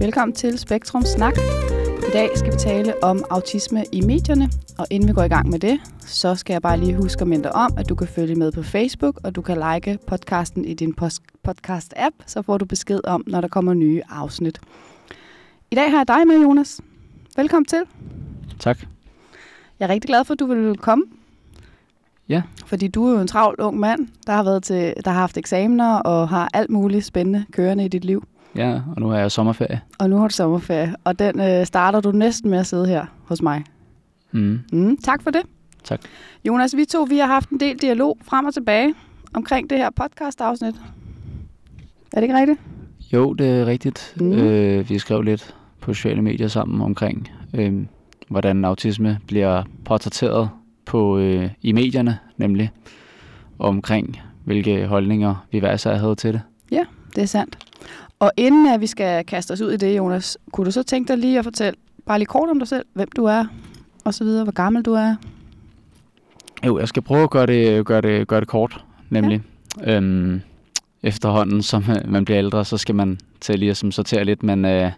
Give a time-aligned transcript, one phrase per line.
[0.00, 1.36] Velkommen til Spektrum Snak.
[1.98, 5.50] I dag skal vi tale om autisme i medierne, og inden vi går i gang
[5.50, 8.06] med det, så skal jeg bare lige huske at minde dig om, at du kan
[8.06, 10.94] følge med på Facebook, og du kan like podcasten i din
[11.48, 14.60] podcast-app, så får du besked om, når der kommer nye afsnit.
[15.70, 16.80] I dag har jeg dig med, Jonas.
[17.36, 17.82] Velkommen til.
[18.58, 18.78] Tak.
[19.80, 21.04] Jeg er rigtig glad for, at du vil komme.
[22.28, 22.42] Ja.
[22.66, 25.36] Fordi du er jo en travl ung mand, der har, været til, der har haft
[25.36, 28.24] eksamener og har alt muligt spændende kørende i dit liv.
[28.56, 29.80] Ja, og nu har jeg sommerferie.
[29.98, 33.06] Og nu har du sommerferie, og den øh, starter du næsten med at sidde her
[33.24, 33.64] hos mig.
[34.32, 34.60] Mm.
[34.72, 35.42] Mm, tak for det.
[35.84, 36.00] Tak.
[36.44, 38.94] Jonas, vi to vi har haft en del dialog frem og tilbage
[39.34, 40.74] omkring det her podcast-afsnit.
[42.12, 42.60] Er det ikke rigtigt?
[43.12, 44.14] Jo, det er rigtigt.
[44.20, 44.32] Mm.
[44.32, 47.84] Øh, vi skrev lidt på sociale medier sammen omkring, øh,
[48.28, 50.50] hvordan autisme bliver portrætteret
[50.86, 52.70] på, øh, i medierne, nemlig
[53.58, 56.40] omkring, hvilke holdninger vi hver især havde til det.
[57.16, 57.69] Det er sandt.
[58.20, 61.08] Og inden at vi skal kaste os ud i det, Jonas, kunne du så tænke
[61.08, 63.44] dig lige at fortælle bare lige kort om dig selv, hvem du er,
[64.04, 65.16] og så videre, hvor gammel du er?
[66.66, 69.42] Jo, jeg skal prøve at gøre det, gøre det, gøre det kort, nemlig.
[69.80, 69.96] Ja.
[69.96, 70.40] Øhm,
[71.02, 74.42] efterhånden, som øh, man bliver ældre, så skal man til lige at som sortere lidt,
[74.42, 74.90] men øh,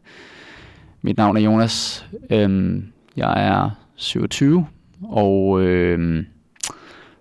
[1.03, 2.07] mit navn er Jonas.
[2.31, 4.67] Øhm, jeg er 27
[5.03, 6.25] og øh,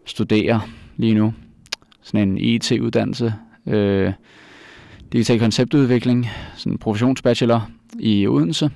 [0.06, 0.60] studerer
[0.98, 1.34] lige nu
[2.02, 3.34] sådan en IT-uddannelse,
[3.68, 4.14] øh,
[5.14, 8.70] digital konceptudvikling, sådan en professionsbachelor i Odense,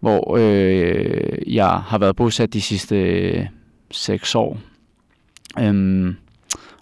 [0.00, 3.46] hvor øh, jeg har været bosat de sidste øh,
[3.90, 4.58] seks år.
[5.60, 6.16] Øhm,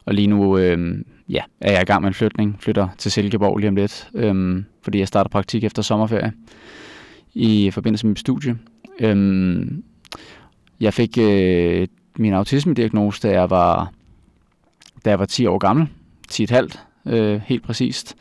[0.05, 2.57] og lige nu øh, ja, er jeg i gang med en flytning.
[2.61, 6.33] Flytter til Silkeborg lige om lidt, øh, fordi jeg starter praktik efter sommerferie
[7.35, 8.59] i forbindelse med mit studie.
[9.01, 9.85] Øhm,
[10.81, 13.93] jeg fik øh, min autisme-diagnose, da jeg var,
[15.05, 15.89] da jeg var 10 år gammel.
[16.33, 18.17] 10,5 øh, helt præcist.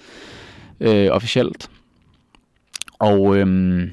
[0.80, 1.70] Øh, officielt.
[3.00, 3.92] Og øhm,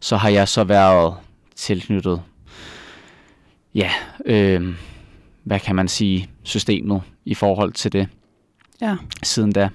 [0.00, 1.14] så har jeg så været
[1.56, 2.22] tilknyttet
[3.74, 3.90] ja,
[4.26, 4.74] øh,
[5.44, 8.08] hvad kan man sige, systemet i forhold til det
[8.80, 8.96] Ja.
[9.22, 9.68] siden da.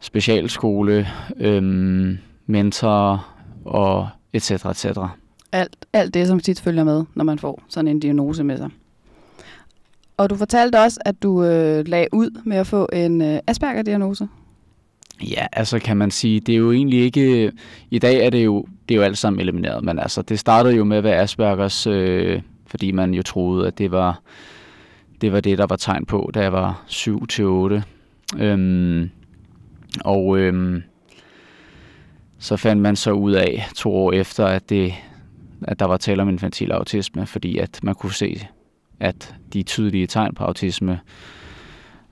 [0.00, 1.62] Specialskole, øh,
[2.46, 3.26] mentor
[3.64, 5.10] og et cetera, et cetera.
[5.52, 8.70] Alt, alt det, som tit følger med, når man får sådan en diagnose med sig.
[10.18, 14.28] Og du fortalte også, at du øh, lagde ud med at få en øh, Asperger-diagnose.
[15.22, 17.52] Ja, altså kan man sige, det er jo egentlig ikke, øh,
[17.90, 20.74] i dag er det jo, det er jo alt sammen elimineret, men altså det startede
[20.74, 24.20] jo med at være Aspergers, øh, fordi man jo troede, at det var,
[25.20, 27.82] det var det, der var tegn på, da jeg var 7 til 8.
[28.38, 29.10] Øhm,
[30.04, 30.82] og øhm,
[32.38, 34.94] så fandt man så ud af to år efter, at, det,
[35.62, 38.46] at der var tale om infantil autisme, fordi at man kunne se,
[39.00, 41.00] at de tydelige tegn på autisme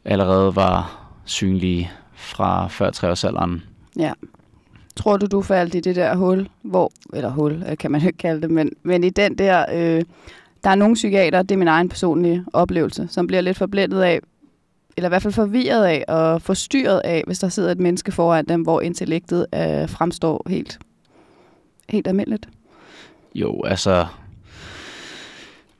[0.04, 3.62] allerede var synlige fra før treårsalderen.
[3.98, 4.12] Ja.
[4.96, 8.06] Tror du, du faldt i det der hul, hvor, eller hul, øh, kan man jo
[8.10, 10.04] ikke kalde det, men, men i den der, øh,
[10.64, 14.20] der er nogle psykiater, det er min egen personlige oplevelse, som bliver lidt forblændet af,
[14.96, 18.44] eller i hvert fald forvirret af og forstyrret af, hvis der sidder et menneske foran
[18.44, 20.78] dem, hvor intellektet øh, fremstår helt,
[21.88, 22.48] helt almindeligt.
[23.34, 24.06] Jo, altså...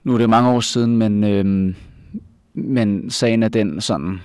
[0.06, 1.74] Nu er det mange år siden, men, øhm,
[2.54, 4.20] men sagen er den sådan,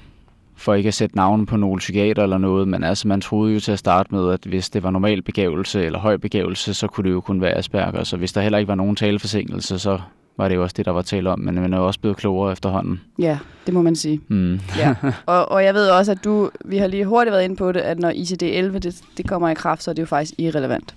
[0.55, 3.59] for ikke at sætte navn på nogle psykiater eller noget, men altså man troede jo
[3.59, 7.03] til at starte med, at hvis det var normal begævelse eller høj begævelse, så kunne
[7.03, 8.03] det jo kun være Asperger.
[8.03, 9.99] Så hvis der heller ikke var nogen taleforsinkelse, så
[10.37, 12.17] var det jo også det, der var tale om, men man er jo også blevet
[12.17, 13.01] klogere efterhånden.
[13.19, 14.21] Ja, det må man sige.
[14.27, 14.59] Mm.
[14.77, 14.95] Ja.
[15.25, 17.79] Og, og jeg ved også, at du, vi har lige hurtigt været inde på det,
[17.79, 20.95] at når ICD-11 det, det kommer i kraft, så er det jo faktisk irrelevant.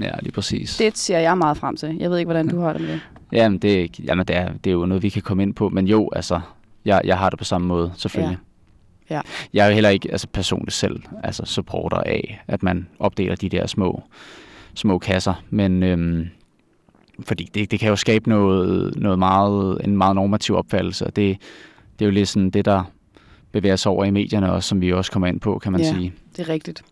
[0.00, 0.76] Ja, lige præcis.
[0.76, 1.96] Det ser jeg meget frem til.
[2.00, 3.00] Jeg ved ikke, hvordan du har det med det.
[3.32, 5.86] Jamen, det, jamen det, er, det er jo noget, vi kan komme ind på, men
[5.86, 6.40] jo, altså,
[6.84, 8.38] jeg, jeg har det på samme måde, selvfølgelig.
[9.10, 9.20] Ja.
[9.52, 13.48] Jeg er jo heller ikke altså personligt selv altså supporter af, at man opdeler de
[13.48, 14.02] der små,
[14.74, 16.26] små kasser, men øhm,
[17.20, 21.38] fordi det, det kan jo skabe noget, noget meget, en meget normativ opfattelse, og det,
[21.98, 22.82] det er jo lidt sådan det, der
[23.52, 25.92] bevæger sig over i medierne også, som vi også kommer ind på, kan man Ja.
[25.92, 26.12] sige.
[26.36, 26.82] Det er rigtigt.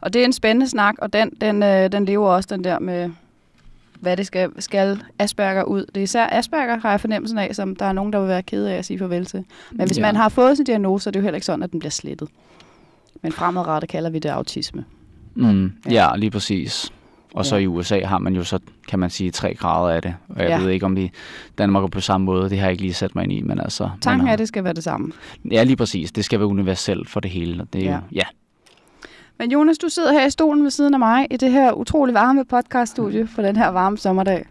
[0.00, 2.78] Og det er en spændende snak, og den, den, øh, den lever også den der
[2.78, 3.10] med,
[4.00, 5.84] hvad det skal, skal Asperger ud.
[5.86, 8.42] Det er især Asperger, har jeg fornemmelsen af, som der er nogen, der vil være
[8.42, 9.44] kede af at sige farvel til.
[9.72, 10.02] Men hvis Ja.
[10.02, 11.90] man har fået sin diagnose, så er det jo heller ikke sådan, at den bliver
[11.90, 12.28] slettet.
[13.22, 14.84] Men fremadrettet kalder vi det autisme.
[15.34, 15.92] Mm, Ja.
[16.10, 16.16] ja.
[16.16, 16.92] lige præcis.
[17.34, 17.62] Og så Ja.
[17.62, 18.58] i USA har man jo så,
[18.88, 20.14] kan man sige, tre grader af det.
[20.28, 20.58] Og jeg Ja.
[20.58, 21.10] ved ikke, om i
[21.58, 22.50] Danmark er på samme måde.
[22.50, 23.90] Det har jeg ikke lige sat mig ind i, men altså...
[24.00, 25.12] Tanken er, har- at det skal være det samme.
[25.50, 26.12] Ja, lige præcis.
[26.12, 27.62] Det skal være universelt for det hele.
[27.62, 27.94] og Det er ja.
[27.96, 28.22] Jo, ja.
[29.38, 32.14] Men Jonas, du sidder her i stolen ved siden af mig i det her utrolig
[32.14, 34.46] varme podcaststudie på den her varme sommerdag.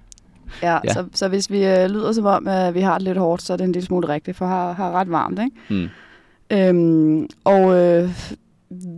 [0.61, 0.93] Ja, ja.
[0.93, 3.53] Så, så hvis vi øh, lyder som om, at vi har det lidt hårdt, så
[3.53, 5.55] er det en lille smule rigtigt, for har, har ret varmt, ikke?
[5.69, 5.89] Mm.
[6.51, 8.09] Øhm, og øh,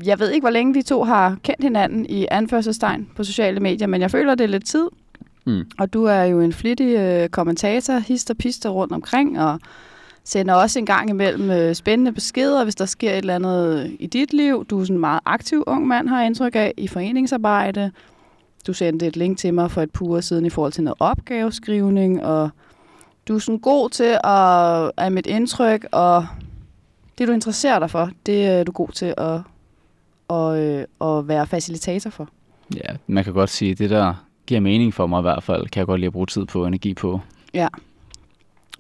[0.05, 3.87] jeg ved ikke, hvor længe vi to har kendt hinanden i anførselstegn på sociale medier,
[3.87, 4.87] men jeg føler, det er lidt tid.
[5.45, 5.63] Mm.
[5.79, 9.59] Og du er jo en flittig øh, kommentator, hister pister rundt omkring, og
[10.27, 14.07] sender også en gang imellem øh, spændende beskeder, hvis der sker et eller andet i
[14.07, 14.65] dit liv.
[14.65, 17.91] Du er sådan en meget aktiv ung mand, har jeg indtryk af, i foreningsarbejde.
[18.67, 20.97] Du sendte et link til mig for et par uger siden i forhold til noget
[20.99, 22.49] opgaveskrivning, og
[23.27, 26.27] du er sådan god til at, af mit indtryk, og
[27.17, 29.39] det du interesserer dig for, det er du god til at,
[30.29, 32.29] at, øh, at være facilitator for.
[32.75, 34.13] Ja, man kan godt sige, at det der
[34.45, 36.65] giver mening for mig i hvert fald, kan jeg godt lide at bruge tid på
[36.65, 37.19] energi på.
[37.53, 37.67] Ja.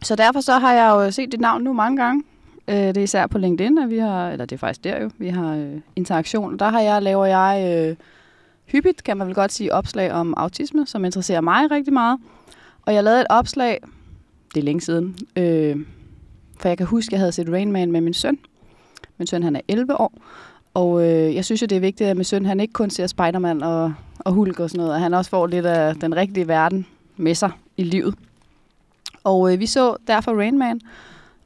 [0.03, 2.23] Så derfor så har jeg jo set dit navn nu mange gange.
[2.67, 5.09] Øh, det er især på LinkedIn, at vi har, eller det er faktisk der jo,
[5.17, 6.59] vi har øh, interaktion.
[6.59, 7.95] Der har jeg, laver jeg øh,
[8.65, 12.19] hyppigt, kan man vel godt sige, opslag om autisme, som interesserer mig rigtig meget.
[12.81, 13.79] Og jeg lavede et opslag,
[14.53, 15.75] det er længe siden, øh,
[16.59, 18.37] for jeg kan huske, at jeg havde set Rain Man med min søn.
[19.17, 20.13] Min søn, han er 11 år.
[20.73, 23.07] Og øh, jeg synes jo, det er vigtigt, at min søn, han ikke kun ser
[23.07, 26.47] Spider-Man og, og Hulk og sådan noget, at han også får lidt af den rigtige
[26.47, 26.85] verden
[27.17, 28.15] med sig i livet.
[29.27, 30.81] Og øh, vi så derfor Rain Man,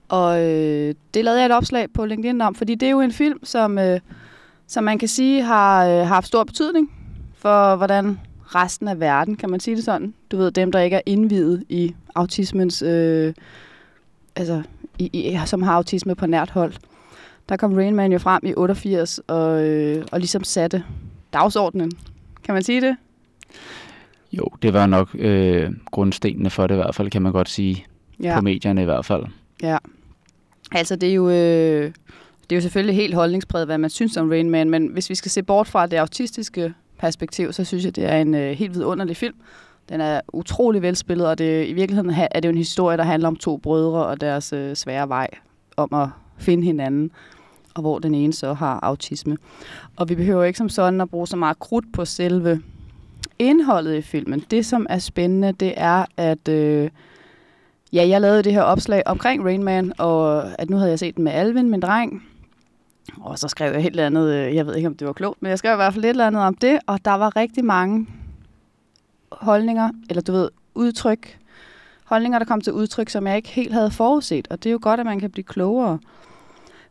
[0.09, 3.11] og øh, det lavede jeg et opslag på LinkedIn om, fordi det er jo en
[3.11, 3.99] film, som, øh,
[4.67, 6.91] som man kan sige har, øh, har haft stor betydning
[7.37, 8.19] for, hvordan
[8.55, 10.13] resten af verden, kan man sige det sådan.
[10.31, 13.33] Du ved, dem, der ikke er indvidet i autismens, øh,
[14.35, 14.61] altså,
[14.99, 16.73] i, i, som har autisme på nært hold.
[17.49, 20.83] Der kom Rain Man jo frem i 88 og, øh, og ligesom satte
[21.33, 21.91] dagsordenen.
[22.43, 22.95] Kan man sige det?
[24.33, 27.85] Jo, det var nok øh, grundstenene for det i hvert fald, kan man godt sige.
[28.23, 28.35] Ja.
[28.35, 29.23] På medierne i hvert fald.
[29.63, 29.77] Ja.
[30.71, 31.29] Altså, det er jo...
[31.29, 31.91] Øh,
[32.41, 35.15] det er jo selvfølgelig helt holdningspræget, hvad man synes om Rain Man, men hvis vi
[35.15, 38.73] skal se bort fra det autistiske perspektiv, så synes jeg, det er en øh, helt
[38.73, 39.35] vidunderlig film.
[39.89, 43.27] Den er utrolig velspillet, og det, i virkeligheden er det jo en historie, der handler
[43.27, 45.27] om to brødre og deres øh, svære vej
[45.77, 46.07] om at
[46.37, 47.11] finde hinanden,
[47.75, 49.37] og hvor den ene så har autisme.
[49.95, 52.61] Og vi behøver ikke som sådan at bruge så meget krudt på selve
[53.41, 54.43] indholdet i filmen.
[54.51, 56.89] Det, som er spændende, det er, at øh,
[57.93, 61.15] ja, jeg lavede det her opslag omkring Rain Man, og at nu havde jeg set
[61.15, 62.23] den med Alvin, min dreng,
[63.21, 65.49] og så skrev jeg helt andet, øh, jeg ved ikke, om det var klogt, men
[65.49, 68.07] jeg skrev i hvert fald lidt andet om det, og der var rigtig mange
[69.31, 71.37] holdninger, eller du ved, udtryk,
[72.05, 74.79] holdninger, der kom til udtryk, som jeg ikke helt havde forudset, og det er jo
[74.81, 75.99] godt, at man kan blive klogere.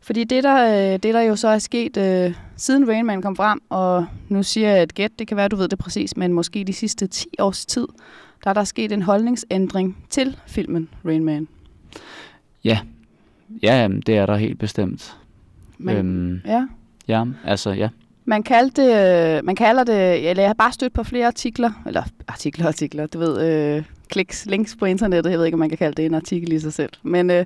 [0.01, 3.35] Fordi det der, øh, det, der jo så er sket øh, siden Rain Man kom
[3.35, 6.33] frem, og nu siger jeg et gæt, det kan være, du ved det præcis, men
[6.33, 7.87] måske de sidste 10 års tid,
[8.43, 11.47] der er der sket en holdningsændring til filmen Rain Man.
[12.63, 12.79] Ja,
[13.63, 15.17] ja det er der helt bestemt.
[15.77, 16.67] Men, øhm, ja.
[17.07, 17.89] Ja, altså ja.
[18.25, 22.03] Man, kaldte det, man kalder det, eller jeg har bare stødt på flere artikler, eller
[22.27, 25.77] artikler artikler, du ved, øh, kliks, links på internettet, jeg ved ikke, om man kan
[25.77, 26.91] kalde det en artikel i sig selv.
[27.03, 27.45] Men øh,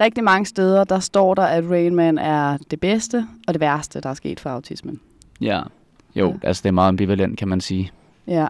[0.00, 4.00] rigtig mange steder, der står der, at Rain Man er det bedste og det værste,
[4.00, 5.00] der er sket for autismen.
[5.40, 5.62] Ja,
[6.14, 6.48] jo, ja.
[6.48, 7.90] altså det er meget ambivalent, kan man sige.
[8.26, 8.46] Ja,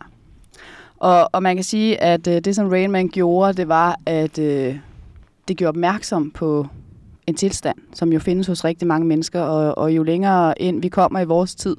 [0.97, 4.39] og, og man kan sige, at øh, det som Rain Man gjorde, det var, at
[4.39, 4.79] øh,
[5.49, 6.67] det gjorde opmærksom på
[7.27, 10.89] en tilstand, som jo findes hos rigtig mange mennesker, og, og jo længere ind vi
[10.89, 11.77] kommer i vores tid,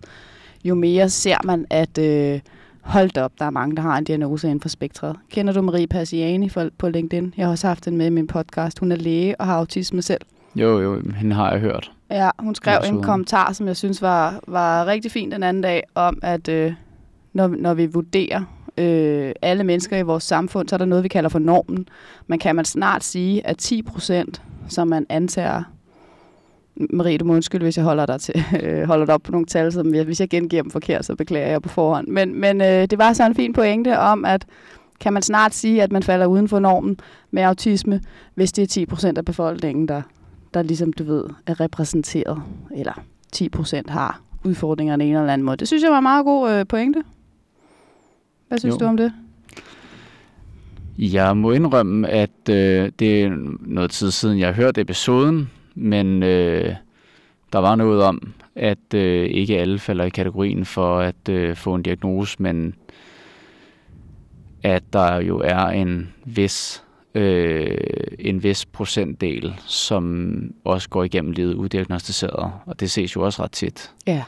[0.64, 2.40] jo mere ser man, at øh,
[2.88, 5.16] hold op, der er mange, der har en diagnose inden for spektret.
[5.32, 7.34] Kender du Marie Passiani på LinkedIn?
[7.38, 8.80] Jeg har også haft den med i min podcast.
[8.80, 10.22] Hun er læge og har autisme selv.
[10.56, 11.92] Jo, jo, hende har jeg hørt.
[12.12, 15.84] Ja, hun skrev en kommentar, som jeg synes var, var rigtig fint den anden dag,
[15.96, 16.74] om at øh,
[17.34, 18.44] når, når vi vurderer
[18.78, 21.88] øh, alle mennesker i vores samfund, så er der noget, vi kalder for normen.
[22.28, 25.64] Man kan man snart sige, at 10 procent som man antager.
[26.90, 29.46] Marie, du må undskylde, hvis jeg holder dig, til, øh, holder dig op på nogle
[29.46, 32.08] tal, som jeg, hvis jeg gengiver dem forkert, så beklager jeg på forhånd.
[32.08, 34.46] Men, men øh, det var så en fin pointe om, at
[35.00, 37.00] kan man snart sige, at man falder uden for normen
[37.32, 38.02] med autisme,
[38.36, 40.02] hvis det er 10 procent af befolkningen, der,
[40.54, 42.42] der ligesom, du ved, er repræsenteret,
[42.76, 45.58] eller 10 procent har udfordringer af en eller anden måde.
[45.58, 47.04] Det synes jeg var en meget god øh, pointe.
[48.48, 48.80] Hvad synes jo.
[48.80, 49.14] du om det?
[50.98, 56.24] Jeg må indrømme, at øh, det er noget tid siden, jeg har hørt episoden, men
[56.24, 56.76] øh,
[57.54, 61.76] der var noget om, at øh, ikke alle falder i kategorien for at øh, få
[61.76, 62.76] en diagnose, men
[64.64, 66.84] at der jo er en vis
[67.16, 67.78] øh,
[68.20, 70.34] en vis procentdel, som
[70.66, 73.92] også går igennem livet udiagnostiseret, og det ses jo også ret tit.
[74.08, 74.24] Ja.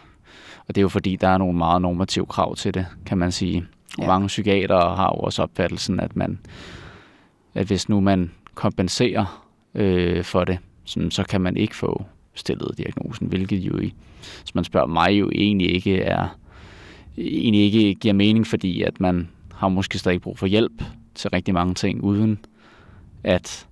[0.67, 3.31] Og det er jo fordi, der er nogle meget normative krav til det, kan man
[3.31, 3.65] sige.
[3.99, 4.07] Ja.
[4.07, 6.39] mange psykiater har jo også opfattelsen, at man,
[7.55, 10.57] at hvis nu man kompenserer øh, for det,
[10.89, 13.93] sådan, så kan man ikke få stillet diagnosen, hvilket jo, i,
[14.41, 16.27] hvis man spørger mig, jo egentlig ikke er
[17.17, 20.83] egentlig ikke giver mening, fordi at man har måske stadig brug for hjælp
[21.15, 22.39] til rigtig mange ting, uden
[23.23, 23.67] at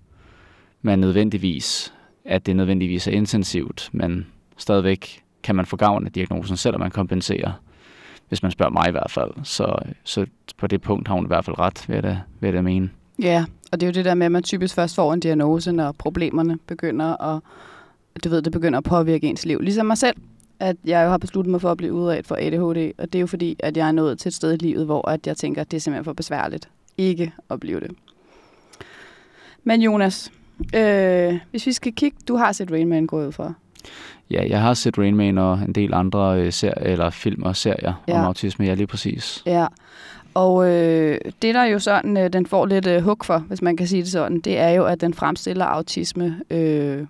[0.81, 1.93] man nødvendigvis,
[2.25, 6.91] at det nødvendigvis er intensivt, men stadigvæk kan man få gavn af diagnosen, selvom man
[6.91, 7.51] kompenserer,
[8.29, 9.31] hvis man spørger mig i hvert fald.
[9.43, 10.25] Så, så
[10.57, 12.61] på det punkt har hun i hvert fald ret, ved jeg da, ved jeg da
[12.61, 12.89] mene.
[13.21, 15.71] Ja, og det er jo det der med, at man typisk først får en diagnose,
[15.71, 17.41] når problemerne begynder at,
[18.23, 19.61] du ved, det begynder at påvirke ens liv.
[19.61, 20.15] Ligesom mig selv,
[20.59, 23.19] at jeg jo har besluttet mig for at blive udredt for ADHD, og det er
[23.19, 25.61] jo fordi, at jeg er nået til et sted i livet, hvor at jeg tænker,
[25.61, 27.91] at det er simpelthen for besværligt ikke at blive det.
[29.63, 30.31] Men Jonas,
[30.75, 33.55] øh, hvis vi skal kigge, du har set Rain Man gå ud for.
[34.31, 37.55] Ja, jeg har set Rain Man og en del andre øh, serier, eller film og
[37.55, 38.19] serier ja.
[38.19, 39.43] om autisme, ja lige præcis.
[39.45, 39.67] Ja,
[40.37, 43.77] og øh, det der jo sådan, øh, den får lidt øh, hug for, hvis man
[43.77, 47.05] kan sige det sådan, det er jo, at den fremstiller autisme øh,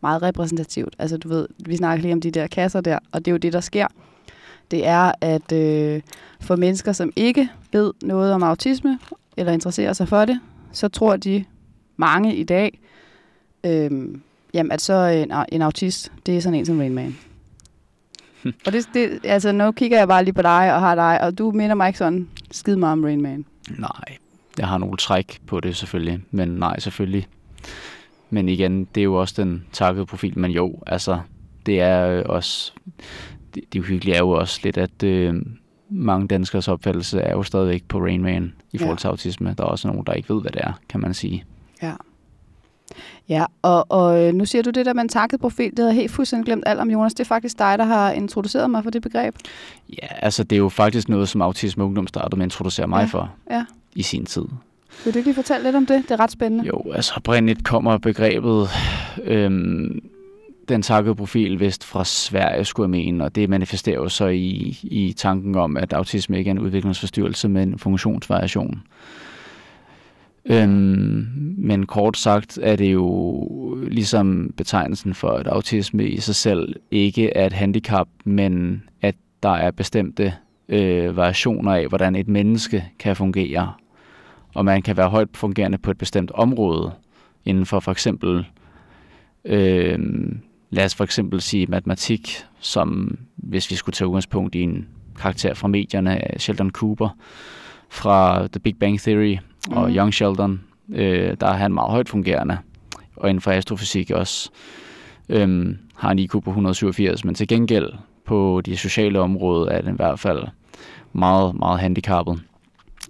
[0.00, 0.96] meget repræsentativt.
[0.98, 3.38] Altså du ved, vi snakker lige om de der kasser der, og det er jo
[3.38, 3.86] det, der sker.
[4.70, 6.00] Det er, at øh,
[6.40, 8.98] for mennesker, som ikke ved noget om autisme,
[9.36, 10.40] eller interesserer sig for det,
[10.72, 11.44] så tror de
[11.96, 12.80] mange i dag,
[13.64, 13.90] øh,
[14.54, 17.16] jamen, at så en, en autist, det er sådan en som Rain Man.
[18.66, 21.38] og det, det, altså, nu kigger jeg bare lige på dig og har dig, og
[21.38, 23.44] du minder mig ikke sådan skide meget om Rain Man.
[23.78, 24.16] Nej,
[24.58, 27.26] jeg har nogle træk på det selvfølgelig, men nej, selvfølgelig.
[28.30, 31.20] Men igen, det er jo også den takkede profil, men jo, altså,
[31.66, 32.72] det er også,
[33.54, 35.34] det, det uhyggelige er jo også lidt, at øh,
[35.90, 39.10] mange danskers opfattelse er jo stadigvæk på Rain Man i forhold til ja.
[39.10, 39.54] autisme.
[39.58, 41.44] Der er også nogen, der ikke ved, hvad det er, kan man sige.
[41.82, 41.92] Ja.
[43.28, 45.94] Ja, og, og øh, nu siger du det der med en takket profil, det havde
[45.94, 47.14] helt fuldstændig glemt alt om Jonas.
[47.14, 49.34] Det er faktisk dig, der har introduceret mig for det begreb.
[50.02, 53.00] Ja, altså det er jo faktisk noget, som Autisme Ungdom startede med at introducere mig
[53.00, 53.06] ja.
[53.06, 53.64] for ja.
[53.94, 54.44] i sin tid.
[55.04, 56.02] Vil du ikke lige fortælle lidt om det?
[56.02, 56.66] Det er ret spændende.
[56.66, 58.68] Jo, altså oprindeligt kommer begrebet
[59.24, 60.00] øhm,
[60.68, 64.78] den takkede profil vist fra Sverige, skulle jeg mene, og det manifesterer jo så i,
[64.82, 68.82] i tanken om, at autisme ikke er en udviklingsforstyrrelse, men en funktionsvariation.
[70.44, 73.48] Øhm, men kort sagt er det jo
[73.90, 79.48] ligesom betegnelsen for, at autisme i sig selv ikke er et handicap, men at der
[79.48, 80.34] er bestemte
[80.68, 83.72] øh, variationer af, hvordan et menneske kan fungere.
[84.54, 86.92] Og man kan være højt fungerende på et bestemt område,
[87.44, 88.46] inden for for eksempel,
[89.44, 89.98] øh,
[90.70, 92.30] lad os for eksempel sige matematik,
[92.60, 94.88] som hvis vi skulle tage udgangspunkt i en
[95.20, 97.08] karakter fra medierne Sheldon Cooper
[97.88, 99.36] fra The Big Bang Theory,
[99.70, 99.96] og mm.
[99.96, 100.60] Young Sheldon,
[100.94, 102.58] øh, der er han meget højt fungerende,
[103.16, 104.50] og inden for astrofysik også.
[105.28, 107.92] Øhm, har en IQ på 187, men til gengæld
[108.24, 110.42] på de sociale områder er den i hvert fald
[111.12, 112.42] meget, meget handicappet.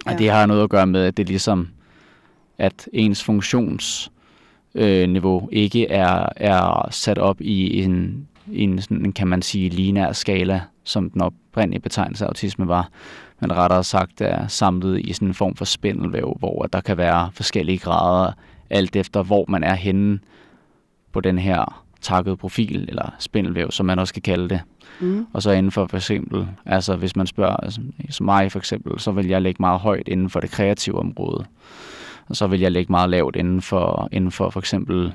[0.07, 0.13] Ja.
[0.13, 1.69] Og det har noget at gøre med, at det er ligesom,
[2.59, 9.43] at ens funktionsniveau øh, ikke er, er sat op i en, en sådan, kan man
[9.43, 12.91] sige, linær skala, som den oprindelige betegnelse af autisme var
[13.41, 17.31] men rettere sagt er samlet i sådan en form for spindelvæv, hvor der kan være
[17.33, 18.33] forskellige grader,
[18.71, 20.19] alt efter hvor man er henne
[21.13, 24.61] på den her takkede profil, eller spindelvæv, som man også kan kalde det.
[25.01, 25.27] Mm.
[25.33, 27.81] Og så inden for for eksempel, altså hvis man spørger, altså,
[28.11, 31.45] som mig for eksempel, så vil jeg lægge meget højt inden for det kreative område.
[32.29, 35.13] Og så vil jeg lægge meget lavt inden for, inden for for eksempel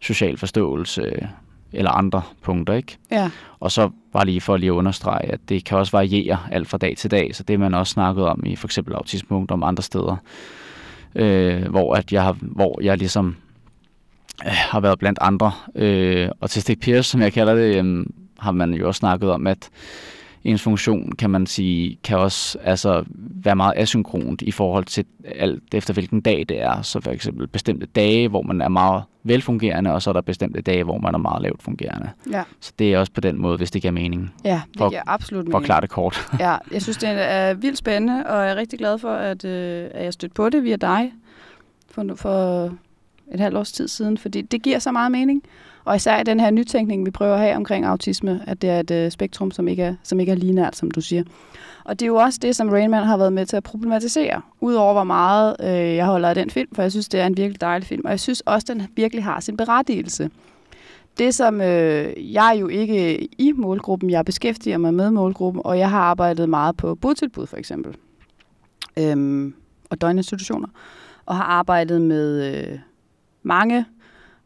[0.00, 1.28] social forståelse,
[1.72, 2.98] eller andre punkter, ikke?
[3.10, 3.30] Ja.
[3.60, 6.78] Og så bare lige for lige at understrege, at det kan også variere alt fra
[6.78, 9.82] dag til dag, så det man også snakket om i for eksempel autisme om andre
[9.82, 10.16] steder,
[11.14, 13.36] øh, hvor, at jeg har, hvor jeg ligesom
[14.46, 15.52] øh, har været blandt andre.
[15.74, 18.06] Øh, autistic peers, som jeg kalder det, øh,
[18.38, 19.70] har man jo også snakket om, at
[20.44, 25.74] ens funktion, kan man sige, kan også altså, være meget asynkront i forhold til alt
[25.74, 26.82] efter hvilken dag det er.
[26.82, 30.60] Så for eksempel bestemte dage, hvor man er meget velfungerende, og så er der bestemte
[30.60, 32.10] dage, hvor man er meget lavt fungerende.
[32.32, 32.42] Ja.
[32.60, 34.34] Så det er også på den måde, hvis det giver mening.
[34.44, 35.52] Ja, det for, giver absolut mening.
[35.52, 36.28] For at klare det kort.
[36.40, 39.88] ja, jeg synes, det er vildt spændende, og jeg er rigtig glad for, at, øh,
[39.94, 41.12] at jeg stødte på det via dig
[41.90, 42.64] for, for
[43.32, 45.42] et halvt års tid siden, fordi det giver så meget mening.
[45.84, 48.80] Og især i den her nytænkning, vi prøver at have omkring autisme, at det er
[48.80, 51.22] et øh, spektrum, som ikke er, som ikke er linært, som du siger.
[51.84, 54.92] Og det er jo også det, som Rainman har været med til at problematisere, udover
[54.92, 57.60] hvor meget øh, jeg holder af den film, for jeg synes, det er en virkelig
[57.60, 60.30] dejlig film, og jeg synes også, den virkelig har sin berettigelse.
[61.18, 65.78] Det, som øh, jeg er jo ikke i målgruppen, jeg beskæftiger mig med målgruppen, og
[65.78, 67.96] jeg har arbejdet meget på botilbud for eksempel,
[68.96, 69.54] øhm,
[69.90, 70.68] og døgninstitutioner,
[71.26, 72.78] og har arbejdet med øh,
[73.42, 73.84] mange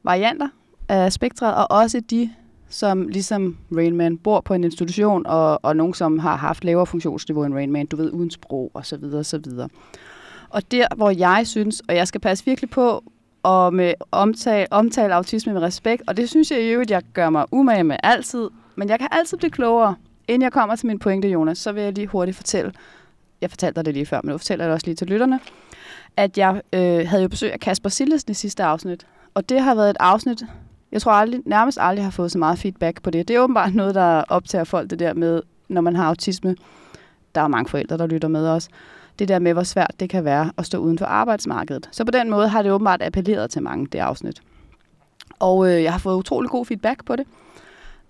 [0.03, 0.49] varianter
[0.89, 2.31] af spektret, og også de,
[2.69, 7.45] som ligesom Rainman bor på en institution, og, og nogen, som har haft lavere funktionsniveau
[7.45, 9.69] end Rainman, du ved, uden sprog og så videre, og så videre.
[10.51, 13.05] Og der, hvor jeg synes, og jeg skal passe virkelig på,
[13.43, 17.31] og med omtale, omtale autisme med respekt, og det synes jeg jo, at jeg gør
[17.31, 19.95] mig umage med altid, men jeg kan altid blive klogere.
[20.29, 22.73] Inden jeg kommer til min pointe, Jonas, så vil jeg lige hurtigt fortælle,
[23.41, 25.41] jeg fortalte dig det lige før, men nu fortæller jeg det også lige til lytterne,
[26.17, 29.75] at jeg øh, havde jo besøg af Kasper Sillesen i sidste afsnit, og det har
[29.75, 30.43] været et afsnit,
[30.95, 33.29] jeg tror aldrig, nærmest aldrig har fået så meget feedback på det.
[33.29, 36.57] Det er åbenbart noget, der optager folk, det der med, når man har autisme.
[37.35, 38.69] Der er mange forældre, der lytter med os.
[39.19, 41.89] Det der med, hvor svært det kan være at stå uden for arbejdsmarkedet.
[41.93, 44.43] Så på den måde har det åbenbart appelleret til mange, det afsnit.
[45.39, 47.27] Og øh, jeg har fået utrolig god feedback på det.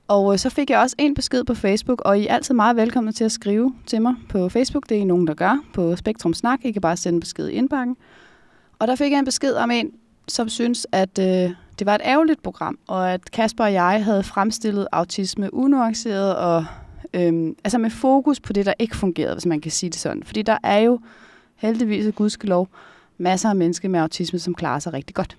[0.08, 2.76] Og øh, så fik jeg også en besked på Facebook, og I er altid meget
[2.76, 4.88] velkomne til at skrive til mig på Facebook.
[4.88, 6.58] Det er I nogen, der gør på Spektrum Snak.
[6.64, 7.96] I kan bare sende besked i indbakken.
[8.78, 9.90] Og der fik jeg en besked om en,
[10.28, 14.22] som synes, at øh, det var et ærgerligt program, og at Kasper og jeg havde
[14.22, 16.64] fremstillet autisme unuanceret og
[17.14, 20.22] øhm, altså med fokus på det, der ikke fungerede, hvis man kan sige det sådan.
[20.22, 21.00] Fordi der er jo
[21.56, 22.68] heldigvis og gudskelov
[23.18, 25.36] masser af mennesker med autisme, som klarer sig rigtig godt.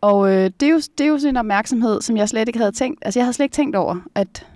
[0.00, 2.58] Og øh, det, er jo, det er jo sådan en opmærksomhed, som jeg slet ikke
[2.58, 2.98] havde tænkt.
[3.02, 4.46] Altså jeg havde slet ikke tænkt over, at,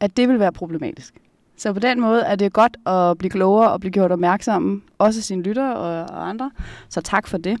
[0.00, 1.14] at det ville være problematisk.
[1.56, 5.22] Så på den måde er det godt at blive klogere og blive gjort opmærksomme, også
[5.22, 6.50] sine lytter og, og andre.
[6.88, 7.58] Så tak for det.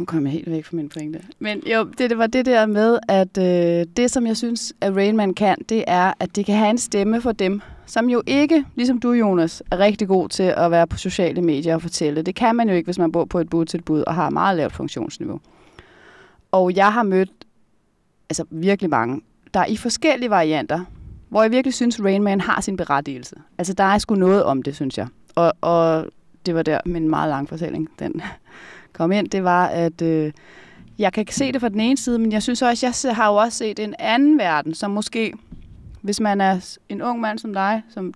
[0.00, 1.20] Nu kommer jeg helt væk fra min pointe.
[1.38, 4.96] Men jo, det, det var det der med, at øh, det, som jeg synes, at
[4.96, 8.64] Rainman kan, det er, at det kan have en stemme for dem, som jo ikke,
[8.74, 12.22] ligesom du, Jonas, er rigtig god til at være på sociale medier og fortælle.
[12.22, 14.72] Det kan man jo ikke, hvis man bor på et budtilbud og har meget lavt
[14.72, 15.40] funktionsniveau.
[16.52, 17.30] Og jeg har mødt
[18.30, 19.20] altså virkelig mange,
[19.54, 20.84] der er i forskellige varianter,
[21.28, 23.36] hvor jeg virkelig synes, Rainman har sin berettigelse.
[23.58, 25.06] Altså, der er sgu noget om det, synes jeg.
[25.34, 26.06] Og, og
[26.46, 28.22] det var der min meget lang fortælling, den
[29.00, 29.28] kom ind.
[29.28, 30.32] Det var, at øh,
[30.98, 33.36] jeg kan se det fra den ene side, men jeg synes også, jeg har jo
[33.36, 35.32] også set en anden verden, som måske
[36.00, 38.14] hvis man er en ung mand som dig, som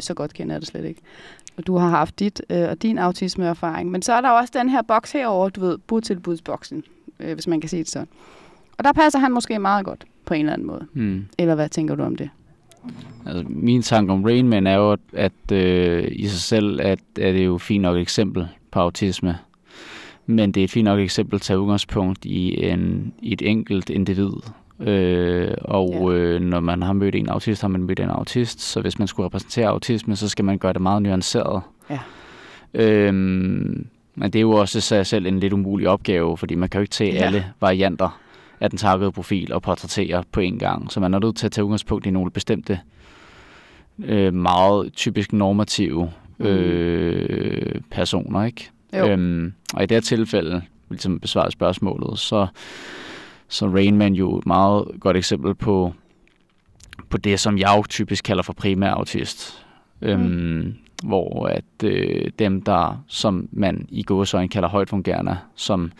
[0.00, 1.00] så godt kender jeg det slet ikke,
[1.56, 4.68] og du har haft dit øh, og din autismeerfaring, men så er der også den
[4.68, 6.84] her boks herover, du ved, budtilbudsboksen,
[7.20, 8.08] øh, hvis man kan sige det sådan.
[8.78, 10.86] Og der passer han måske meget godt på en eller anden måde.
[10.92, 11.26] Mm.
[11.38, 12.30] Eller hvad tænker du om det?
[13.26, 17.32] Altså, min tanke om Rain Man er jo, at øh, i sig selv at, er
[17.32, 19.38] det jo fint nok et eksempel på autisme.
[20.26, 23.90] Men det er et fint nok eksempel at tage udgangspunkt i, en, i et enkelt
[23.90, 24.32] individ,
[24.80, 26.18] Øh, og ja.
[26.18, 28.60] øh, når man har mødt en autist, har man mødt en autist.
[28.60, 31.62] Så hvis man skulle repræsentere autisme, så skal man gøre det meget nuanceret.
[31.90, 31.98] Ja.
[32.74, 36.78] Øhm, men det er jo også sig selv en lidt umulig opgave, fordi man kan
[36.78, 37.24] jo ikke tage ja.
[37.24, 38.20] alle varianter
[38.60, 40.92] af den takkede profil og portrættere på en gang.
[40.92, 42.80] Så man er nødt til at tage udgangspunkt i nogle bestemte,
[44.04, 46.46] øh, meget typisk normative mm.
[46.46, 48.44] øh, personer.
[48.44, 48.70] ikke?
[48.94, 52.46] Øhm, og i det her tilfælde, ligesom besvare spørgsmålet, så
[53.48, 55.92] så Rain Man jo et meget godt eksempel på,
[57.10, 59.66] på det, som jeg jo typisk kalder for primær autist.
[60.00, 60.08] Mm.
[60.08, 65.92] Øhm, hvor at øh, dem, der som man i gåsøjne kalder højt fungerende, som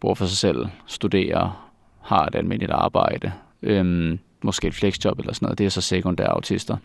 [0.00, 1.70] bor for sig selv, studerer,
[2.02, 6.28] har et almindeligt arbejde, øhm, måske et flexjob eller sådan noget, det er så sekundære
[6.28, 6.76] autister.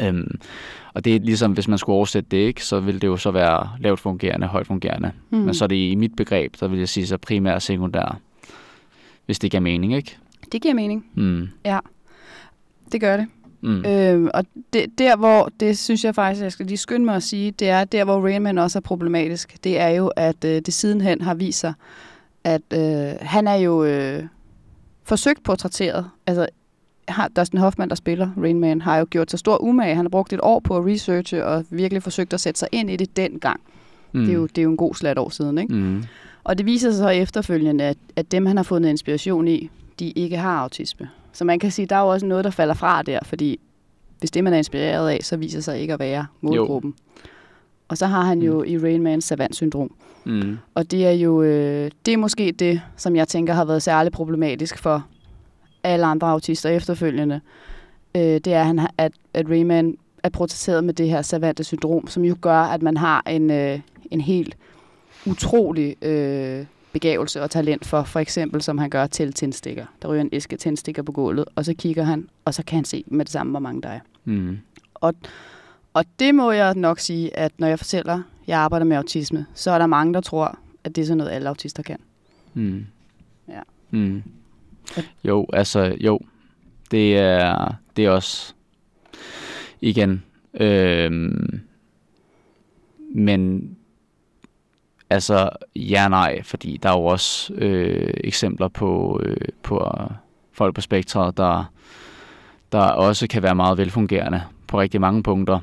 [0.00, 0.40] Øhm,
[0.94, 3.30] og det er ligesom, hvis man skulle oversætte det, ikke, så vil det jo så
[3.30, 5.12] være lavt fungerende, højt fungerende.
[5.30, 5.38] Mm.
[5.38, 8.20] Men så er det i mit begreb, der vil jeg sige så primær og sekundær
[9.28, 10.16] hvis det giver mening, ikke?
[10.52, 11.06] Det giver mening.
[11.14, 11.48] Mm.
[11.64, 11.78] Ja,
[12.92, 13.26] det gør det.
[13.60, 13.84] Mm.
[13.84, 17.22] Øh, og det, der, hvor, det synes jeg faktisk, jeg skal lige skynde mig at
[17.22, 19.64] sige, det er der, hvor Rainman også er problematisk.
[19.64, 21.72] Det er jo, at øh, det sidenhen har vist sig,
[22.44, 24.22] at øh, han er jo øh,
[25.04, 26.10] forsøgt portrætteret.
[26.26, 26.46] Altså,
[27.08, 29.94] har Dustin Hoffman, der spiller Rainman, har jo gjort sig stor umage.
[29.94, 32.90] Han har brugt et år på at researche og virkelig forsøgt at sætte sig ind
[32.90, 33.60] i det dengang.
[34.12, 34.20] Mm.
[34.20, 35.74] Det, er jo, det er jo en god slat år siden, ikke?
[35.74, 36.04] Mm.
[36.44, 40.10] Og det viser sig så efterfølgende, at, at dem, han har fundet inspiration i, de
[40.10, 41.08] ikke har autisme.
[41.32, 43.60] Så man kan sige, der er jo også noget, der falder fra der, fordi
[44.18, 46.94] hvis det, man er inspireret af, så viser sig ikke at være målgruppen.
[46.98, 47.22] Jo.
[47.88, 48.64] Og så har han jo mm.
[48.66, 49.94] i Rain Man savant-syndrom.
[50.24, 50.58] Mm.
[50.74, 54.14] Og det er jo øh, det er måske det, som jeg tænker har været særligt
[54.14, 55.06] problematisk for
[55.82, 57.40] alle andre autister efterfølgende.
[58.14, 62.24] Øh, det er, han, at, at Rayman er protesteret med det her savante syndrom, som
[62.24, 64.56] jo gør, at man har en, øh, en helt
[65.26, 69.86] utrolig øh, begævelse og talent for, for eksempel som han gør til tændstikker.
[70.02, 72.84] Der ryger en æske tændstikker på gulvet, og så kigger han, og så kan han
[72.84, 74.00] se med det samme, hvor mange der er.
[74.24, 74.58] Mm.
[74.94, 75.14] Og,
[75.94, 79.46] og det må jeg nok sige, at når jeg fortæller, at jeg arbejder med autisme,
[79.54, 81.98] så er der mange, der tror, at det er sådan noget, alle autister kan.
[82.54, 82.86] Mm.
[83.48, 83.60] Ja.
[83.90, 84.22] Mm.
[85.24, 86.20] Jo, altså jo.
[86.90, 88.54] Det er, det er også
[89.80, 90.24] igen.
[90.54, 91.60] Øhm,
[93.14, 93.70] men
[95.10, 100.10] Altså, ja nej, fordi der er jo også øh, eksempler på, øh, på øh,
[100.52, 101.72] folk på spektret, der,
[102.72, 105.60] der også kan være meget velfungerende på rigtig mange punkter.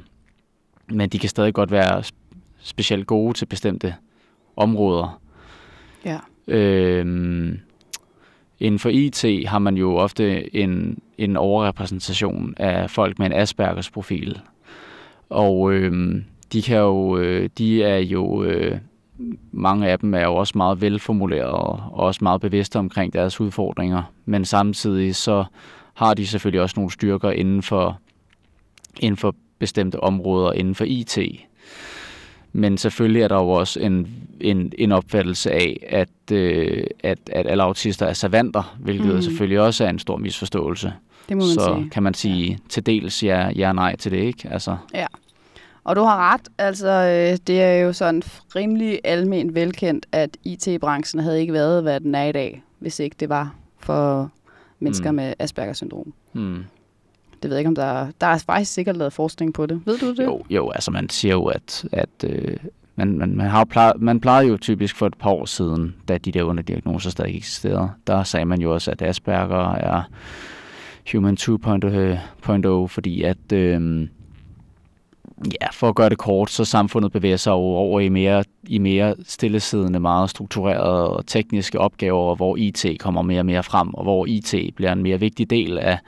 [0.87, 2.03] Men de kan stadig godt være
[2.59, 3.95] specielt gode til bestemte
[4.55, 5.21] områder.
[6.05, 6.19] Ja.
[6.47, 7.59] Øhm,
[8.59, 13.91] inden for IT har man jo ofte en, en overrepræsentation af folk med en Aspergers
[13.91, 14.39] profil.
[15.29, 16.15] Og øh,
[16.53, 18.77] de kan jo, øh, de er jo øh,
[19.51, 24.03] mange af dem er jo også meget velformulerede og også meget bevidste omkring deres udfordringer.
[24.25, 25.45] Men samtidig så
[25.93, 27.99] har de selvfølgelig også nogle styrker inden for,
[28.99, 31.17] inden for bestemte områder inden for IT.
[32.57, 34.07] Men selvfølgelig er der jo også en,
[34.41, 39.21] en, en opfattelse af, at, øh, at, at alle autister er savanter, hvilket mm.
[39.21, 40.93] selvfølgelig også er en stor misforståelse.
[41.29, 41.89] Det må man Så sige.
[41.89, 42.55] kan man sige ja.
[42.69, 44.49] til dels ja, ja nej til det, ikke?
[44.51, 45.05] Altså, Ja.
[45.83, 46.41] Og du har ret.
[46.57, 48.23] Altså, øh, det er jo sådan
[48.55, 53.15] rimelig almen velkendt, at IT-branchen havde ikke været, hvad den er i dag, hvis ikke
[53.19, 54.31] det var for
[54.79, 55.15] mennesker Mm.
[55.15, 56.13] med Aspergers syndrom.
[57.45, 58.07] Det ved jeg ikke, om der er...
[58.21, 59.81] Der er faktisk sikkert lavet forskning på det.
[59.85, 60.25] Ved du det?
[60.25, 62.57] Jo, jo, altså man siger jo, at, at øh,
[62.95, 66.17] man, man, man, har plejet, man plejede jo typisk for et par år siden, da
[66.17, 67.89] de der underdiagnoser stadig eksisterede.
[68.07, 70.01] Der sagde man jo også, at Asperger er
[71.11, 74.07] human 2.0, øh, fordi at, øh,
[75.61, 78.77] ja, for at gøre det kort, så samfundet bevæger sig jo over i mere, i
[78.77, 84.03] mere stillesiddende, meget strukturerede og tekniske opgaver, hvor IT kommer mere og mere frem, og
[84.03, 85.99] hvor IT bliver en mere vigtig del af,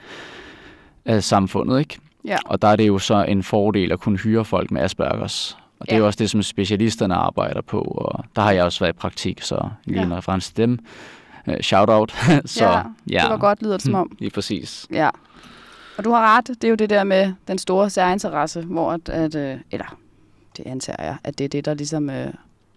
[1.08, 1.98] af samfundet, ikke?
[2.24, 2.36] Ja.
[2.44, 5.58] Og der er det jo så en fordel at kunne hyre folk med Aspergers.
[5.80, 6.00] Og det er Ja.
[6.00, 9.42] jo også det, som specialisterne arbejder på, og der har jeg også været i praktik,
[9.42, 10.06] så lige Ja.
[10.06, 10.78] en reference til dem.
[11.46, 12.10] Uh, shout out.
[12.44, 14.16] så, ja, det var godt, lyder det som om.
[14.18, 14.86] Lige præcis.
[14.92, 15.10] Ja.
[15.98, 19.08] Og du har ret, det er jo det der med den store særinteresse, hvor at,
[19.08, 19.96] at øh, eller
[20.56, 22.32] det antager jeg, at det er det, der ligesom, øh,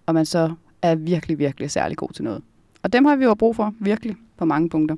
[0.06, 2.42] og man så er virkelig, virkelig særlig god til noget.
[2.84, 4.96] Og dem har vi jo brug for, virkelig, på mange punkter.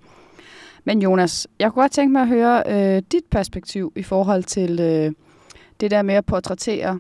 [0.86, 2.64] Men Jonas, jeg kunne godt tænke mig at høre
[2.96, 5.12] øh, dit perspektiv i forhold til øh,
[5.80, 7.00] det der med at portrættere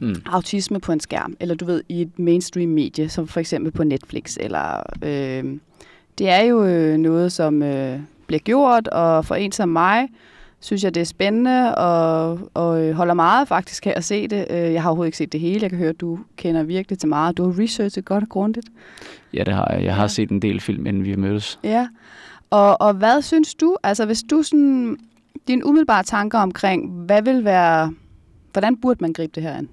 [0.00, 0.14] Mm.
[0.26, 3.84] autisme på en skærm, eller du ved, i et mainstream medie, som for eksempel på
[3.84, 5.44] Netflix, eller øh,
[6.18, 10.08] det er jo øh, noget, som øh, bliver gjort, og for en som mig,
[10.60, 14.46] synes jeg, det er spændende, og, og øh, holder meget faktisk af at se det.
[14.50, 16.98] Øh, jeg har overhovedet ikke set det hele, jeg kan høre, at du kender virkelig
[16.98, 17.36] til meget.
[17.36, 18.66] Du har researchet godt og grundigt.
[19.34, 19.84] Ja, det har jeg.
[19.84, 20.08] Jeg har Ja.
[20.08, 21.58] set en del film, inden vi mødtes.
[21.64, 21.88] Ja,
[22.50, 24.98] og, og hvad synes du, altså hvis du sådan,
[25.48, 27.92] dine umiddelbare tanker omkring, hvad vil være,
[28.52, 29.68] hvordan burde man gribe det her an,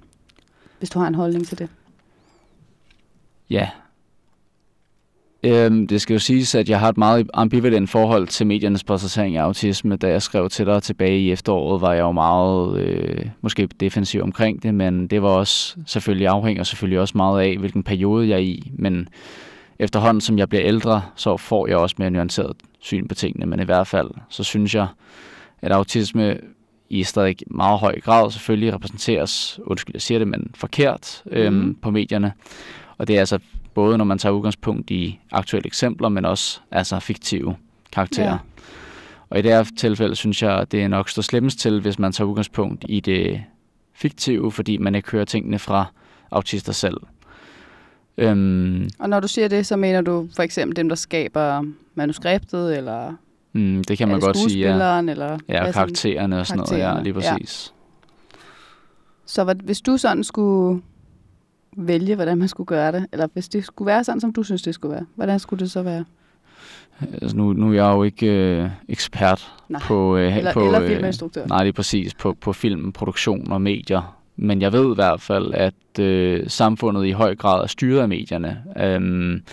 [0.80, 1.70] hvis du har en holdning til det?
[3.50, 3.70] Ja.
[5.44, 9.38] Øhm, det skal jo siges, at jeg har et meget ambivalent forhold til mediernes portrættering
[9.38, 9.96] af autisme.
[9.96, 14.22] Da jeg skrev til dig tilbage i efteråret, var jeg jo meget øh, måske defensiv
[14.22, 18.36] omkring det, men det var også selvfølgelig afhænger selvfølgelig også meget af, hvilken periode jeg
[18.36, 18.72] er i.
[18.74, 19.08] Men
[19.80, 23.46] efterhånden, som jeg bliver ældre, så får jeg også mere nuanceret syn på tingene.
[23.46, 24.88] Men i hvert fald, så synes jeg,
[25.62, 26.38] at autisme
[26.90, 31.76] i stadig meget høj grad selvfølgelig repræsenteres, undskyld, jeg siger det, men forkert øhm, Mhm.
[31.76, 32.34] på medierne.
[32.98, 33.40] Og det er altså
[33.74, 37.56] både, når man tager udgangspunkt i aktuelle eksempler, men også altså fiktive
[37.92, 38.32] karakterer.
[38.32, 38.38] Ja.
[39.30, 42.12] Og i det her tilfælde synes jeg, det er nok står slemmest til, hvis man
[42.12, 43.44] tager udgangspunkt i det
[43.94, 45.86] fiktive, fordi man ikke hører tingene fra
[46.32, 46.98] autister selv.
[48.18, 52.78] Øhm, Og når du siger det, så mener du for eksempel dem, der skaber manuskriptet,
[52.78, 53.14] eller
[53.54, 54.66] mm, det kan man godt sige, ja.
[54.66, 57.34] skuespilleren, eller Ja, og karaktererne og sådan noget, ja, lige ja.
[57.34, 57.74] præcis.
[59.26, 60.82] Så hvad, hvis du sådan skulle
[61.78, 64.62] vælge, hvordan man skulle gøre det, eller hvis det skulle være sådan, som du synes,
[64.62, 66.06] det skulle være, hvordan skulle det så være?
[67.22, 69.82] Altså, nu, nu er jeg jo ikke øh, ekspert Nej.
[69.82, 71.46] på, øh, Eller, på eller filminstruktør.
[71.48, 74.18] Nej, det er præcis på, på film, produktion og medier.
[74.36, 78.10] Men jeg ved i hvert fald, at øh, samfundet i høj grad er styret af
[78.10, 78.64] medierne.
[78.78, 79.44] Øhm,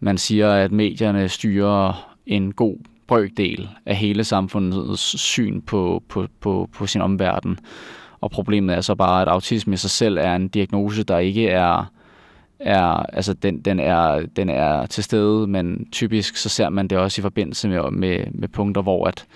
[0.00, 6.68] man siger, at medierne styrer en god brøkdel af hele samfundets syn på, på, på,
[6.72, 7.58] på sin omverden.
[8.20, 11.48] Og problemet er så bare, at autisme i sig selv er en diagnose, der ikke
[11.48, 11.92] er
[12.64, 16.98] er, altså den, den, er, den er til stede, men typisk så ser man det
[16.98, 19.26] også i forbindelse med, med, med punkter, hvor at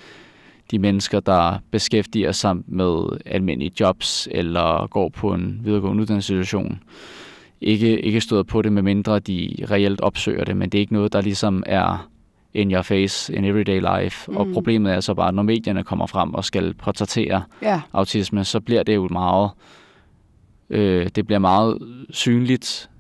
[0.70, 6.83] de mennesker, der beskæftiger sig med almindelige jobs eller går på en videregående uddannelsesinstitution,
[7.61, 10.92] ikke, ikke støder på det, med mindre de reelt opsøger det, men det er ikke
[10.92, 12.09] noget, der ligesom er
[12.55, 14.31] in your face, in everyday life.
[14.31, 14.37] Mm.
[14.37, 18.44] Og problemet er så bare, at når medierne kommer frem og skal portrættere Ja, autisme,
[18.44, 19.50] så bliver det jo meget,
[20.70, 21.79] øh, det bliver meget
[22.11, 22.90] synligt,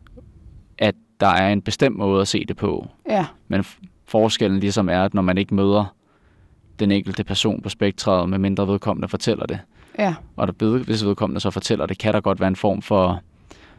[0.78, 2.88] at der er en bestemt måde at se det på.
[3.08, 3.64] ja, Men
[4.04, 5.95] forskellen ligesom er, at når man ikke møder
[6.78, 9.58] den enkelte person på spektret, med mindre vedkommende fortæller det,
[9.98, 13.20] ja, og der hvis vedkommende så fortæller det, kan der godt være en form for,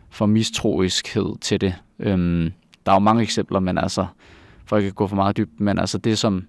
[0.09, 1.75] for mistroiskhed til det.
[1.99, 2.51] Øhm,
[2.85, 4.05] der er jo mange eksempler, men altså,
[4.65, 6.47] for ikke at gå for meget dybt, men altså det, som,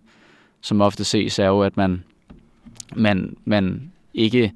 [0.61, 2.05] som ofte ses, er jo, at man,
[2.97, 4.53] man, man ikke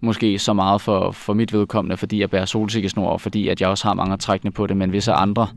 [0.00, 3.68] måske så meget for, for mit vedkommende, fordi jeg bærer solsikkesnor, og fordi at jeg
[3.68, 5.48] også har mange trækkende på det, men visse andre,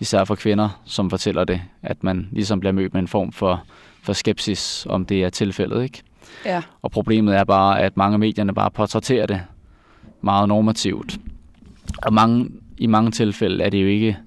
[0.00, 3.64] især for kvinder, som fortæller det, at man ligesom bliver mødt med en form for,
[4.02, 6.02] for skepsis, om det er tilfældet, ikke?
[6.44, 9.42] ja, Og problemet er bare, at mange af medierne bare portrætterer det
[10.20, 11.18] meget normativt.
[12.02, 14.18] Og mange i mange tilfælde er det jo ikke...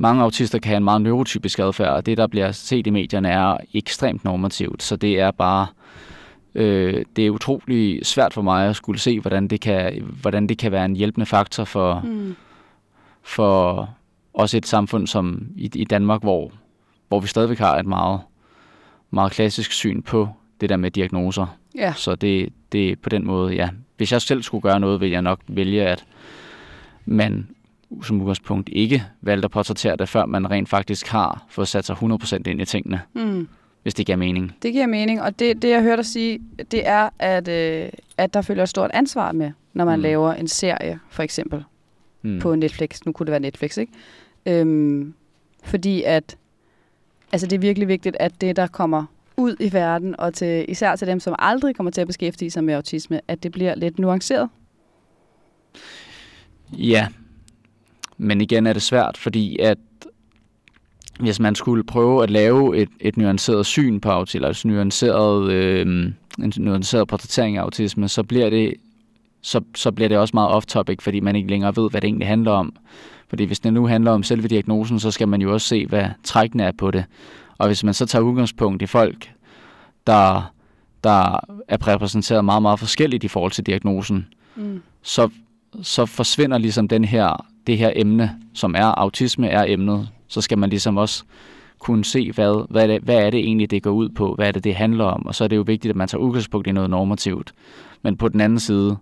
[0.00, 3.28] Mange autister kan have en meget neurotypisk adfærd, og det, der bliver set i medierne,
[3.28, 4.82] er ekstremt normativt.
[4.82, 5.66] Så det er bare...
[6.54, 10.58] Øh, det er utrolig svært for mig at skulle se, hvordan det kan, hvordan det
[10.58, 12.36] kan være en hjælpende faktor for, mm.
[13.22, 13.88] for
[14.34, 16.52] også et samfund som i, i Danmark, hvor,
[17.08, 18.20] hvor vi stadigvæk har et meget,
[19.10, 20.28] meget klassisk syn på
[20.60, 21.58] det der med diagnoser.
[21.74, 21.92] Ja.
[21.96, 23.68] Så det, det er på den måde, ja.
[23.96, 26.04] Hvis jeg selv skulle gøre noget, ville jeg nok vælge, at
[27.06, 27.48] man
[28.02, 31.96] som udgangspunkt ikke valgte at portrættere det, før man rent faktisk har fået sat sig
[31.96, 33.00] 100% ind i tingene.
[33.14, 33.48] Mm.
[33.82, 34.56] Hvis det giver mening.
[34.62, 36.40] Det giver mening, og det, det jeg hørte dig sige,
[36.70, 40.02] det er, at, øh, at der følger et stort ansvar med, når man mm.
[40.02, 41.64] laver en serie, for eksempel,
[42.22, 42.38] mm.
[42.38, 43.00] på Netflix.
[43.06, 43.92] Nu kunne det være Netflix, ikke?
[44.46, 45.14] Øhm,
[45.64, 46.36] fordi at,
[47.32, 49.04] altså det er virkelig vigtigt, at det, der kommer
[49.36, 52.64] ud i verden, og til, især til dem, som aldrig kommer til at beskæftige sig
[52.64, 54.48] med autisme, at det bliver lidt nuanceret?
[56.72, 57.08] Ja,
[58.16, 59.78] men igen er det svært, fordi at
[61.20, 65.52] hvis man skulle prøve at lave et, et nuanceret syn på autisme, eller et nuanceret,
[65.52, 65.86] øh,
[66.38, 68.74] en nuanceret portrættering af autisme, så bliver det
[69.40, 72.28] så, så bliver det også meget off-topic, fordi man ikke længere ved, hvad det egentlig
[72.28, 72.76] handler om.
[73.28, 76.04] Fordi hvis det nu handler om selve diagnosen, så skal man jo også se, hvad
[76.24, 77.04] trækkene er på det.
[77.58, 79.30] Og hvis man så tager udgangspunkt i folk,
[80.06, 80.52] der,
[81.04, 84.82] der er repræsenteret meget, meget forskelligt i forhold til diagnosen, mm.
[85.02, 85.28] så,
[85.82, 90.08] så forsvinder ligesom den her, det her emne, som er autisme, er emnet.
[90.28, 91.24] Så skal man ligesom også
[91.78, 94.48] kunne se, hvad, hvad, er det, hvad er det egentlig, det går ud på, hvad
[94.48, 96.66] er det, det handler om, og så er det jo vigtigt, at man tager udgangspunkt
[96.66, 97.52] i noget normativt.
[98.02, 98.96] Men på den anden side,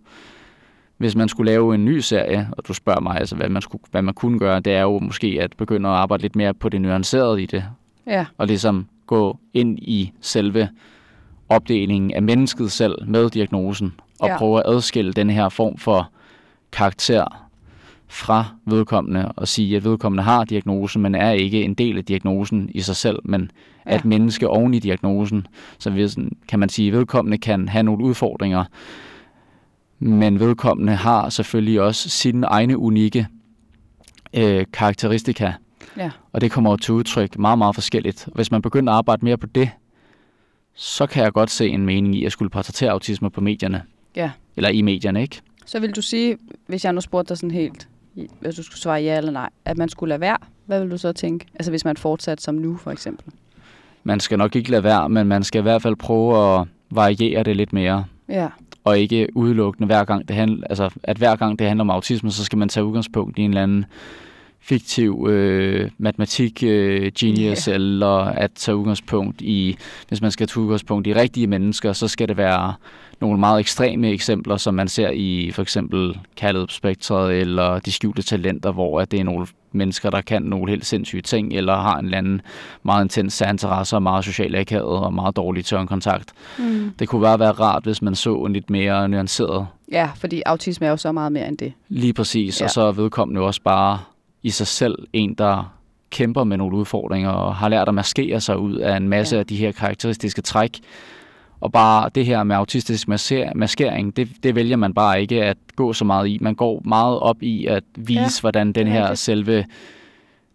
[0.98, 3.82] hvis man skulle lave en ny serie, og du spørger mig, altså, hvad, man skulle,
[3.90, 6.68] hvad man kunne gøre, det er jo måske at begynde at arbejde lidt mere på
[6.68, 7.64] det nuancerede i det.
[8.06, 8.26] Ja.
[8.38, 10.68] Og ligesom gå ind i selve
[11.48, 14.38] opdelingen af mennesket selv med diagnosen, og ja.
[14.38, 16.11] prøve at adskille den her form for
[16.72, 17.46] karakter
[18.09, 22.70] fra vedkommende og sige, at vedkommende har diagnosen, men er ikke en del af diagnosen
[22.74, 23.50] i sig selv, men
[23.87, 23.94] ja.
[23.94, 25.46] at menneske oven i diagnosen.
[25.78, 26.16] Så
[26.48, 28.64] kan man sige, at vedkommende kan have nogle udfordringer,
[29.98, 33.26] men vedkommende har selvfølgelig også sine egne unikke
[34.35, 35.52] øh, karakteristika.
[35.96, 36.11] Ja.
[36.32, 38.28] Og det kommer til udtryk meget, meget forskelligt.
[38.35, 39.70] Hvis man begynder at arbejde mere på det,
[40.74, 43.82] så kan jeg godt se en mening i at skulle portrættere autisme på medierne.
[44.16, 44.30] Ja.
[44.56, 45.40] Eller i medierne, ikke?
[45.66, 47.88] Så vil du sige, hvis jeg nu spurgte dig sådan helt,
[48.40, 50.98] hvis du skulle svare ja eller nej, at man skulle lade være, hvad vil du
[50.98, 51.46] så tænke?
[51.54, 53.32] Altså hvis man fortsat som nu, for eksempel.
[54.04, 57.42] Man skal nok ikke lade være, men man skal i hvert fald prøve at variere
[57.42, 58.04] det lidt mere.
[58.28, 58.48] Ja
[58.87, 62.31] og ikke udelukkende hver gang det handler, altså at hver gang det handler om autisme,
[62.31, 63.85] så skal man tage udgangspunkt i en eller anden
[64.61, 67.75] fiktiv øh, matematik øh, genius, yeah.
[67.75, 69.77] eller at tage udgangspunkt i,
[70.09, 72.75] hvis man skal tage udgangspunkt i rigtige mennesker, så skal det være
[73.20, 78.22] nogle meget ekstreme eksempler, som man ser i for eksempel kaldet spektret eller de skjulte
[78.22, 81.98] talenter, hvor at det er nogle mennesker, der kan nogle helt sindssyge ting, eller har
[81.98, 82.40] en eller anden
[82.83, 86.33] meget intens særinteresse og meget social akavet og meget dårlig tørnkontakt.
[86.59, 86.92] Mm.
[86.98, 89.66] Det kunne bare være rart, hvis man så en lidt mere nuanceret.
[89.92, 91.72] Ja, fordi autisme er jo så meget mere end det.
[91.88, 92.64] Lige præcis, ja.
[92.64, 93.98] og så er vedkommende også bare
[94.42, 95.72] i sig selv en, der
[96.11, 99.40] kæmper med nogle udfordringer og har lært at maskere sig ud af en masse ja.
[99.40, 100.79] af de her karakteristiske træk.
[101.61, 103.09] Og bare det her med autistisk
[103.55, 106.38] maskering, det, det vælger man bare ikke at gå så meget i.
[106.40, 109.64] Man går meget op i at vise, ja, hvordan den her selve,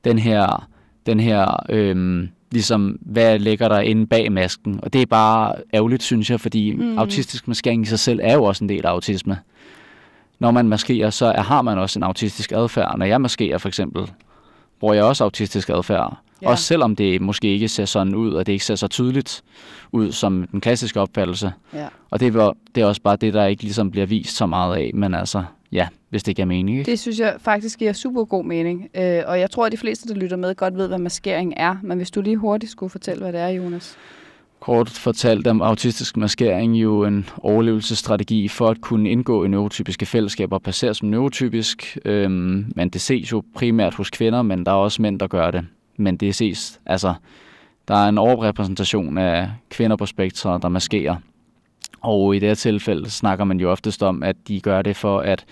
[0.04, 0.68] den her,
[1.06, 4.80] den her øhm, ligesom, hvad ligger der inde bag masken.
[4.84, 6.98] Og det er bare ærgerligt, synes jeg, fordi mm.
[6.98, 9.38] autistisk maskering i sig selv er jo også en del af autisme
[10.42, 12.98] når man maskerer, så er, har man også en autistisk adfærd.
[12.98, 14.12] Når jeg maskerer for eksempel,
[14.80, 16.18] bruger jeg også autistisk adfærd.
[16.42, 16.50] Ja.
[16.50, 19.44] Også selvom det måske ikke ser sådan ud, og det ikke ser så tydeligt
[19.92, 21.54] ud som den klassiske opfattelse.
[21.74, 21.88] Ja.
[22.10, 24.78] Og det er, det er også bare det, der ikke ligesom bliver vist så meget
[24.78, 24.92] af.
[24.94, 26.78] Men altså, ja, hvis det giver mening.
[26.78, 26.92] Ikke?
[26.92, 28.90] Det synes jeg faktisk giver super god mening.
[28.96, 31.76] Øh, og jeg tror, at de fleste, der lytter med, godt ved, hvad maskering er.
[31.84, 33.98] Men hvis du lige hurtigt skulle fortælle, hvad det er, Jonas.
[34.60, 40.56] Kort fortalt om autistisk maskering jo en overlevelsesstrategi for at kunne indgå i neurotypiske fællesskaber
[40.56, 41.98] og passere som neurotypisk.
[42.06, 45.52] Øhm, men det ses jo primært hos kvinder, men der er også mænd, der gør
[45.52, 45.66] det.
[46.02, 47.14] Men det ses, altså,
[47.88, 51.16] der er en overrepræsentation af kvinder på spektret, der maskerer.
[52.02, 55.20] Og i det her tilfælde snakker man jo oftest om, at de gør det for
[55.20, 55.46] at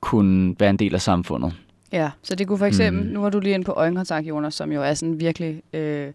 [0.00, 1.54] kunne være en del af samfundet.
[1.92, 3.10] Ja, så det kunne for eksempel, mm.
[3.12, 5.62] nu var du lige ind på øjenkontakt, Jonas, som jo er sådan virkelig...
[5.72, 6.12] Øh,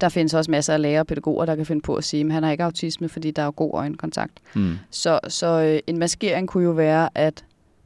[0.00, 2.32] der findes også masser af lærere og pædagoger, der kan finde på at sige, at
[2.32, 4.32] han har ikke autisme, fordi der er god øjenkontakt.
[4.54, 4.78] Mm.
[4.90, 7.44] Så, så øh, en maskering kunne jo være, at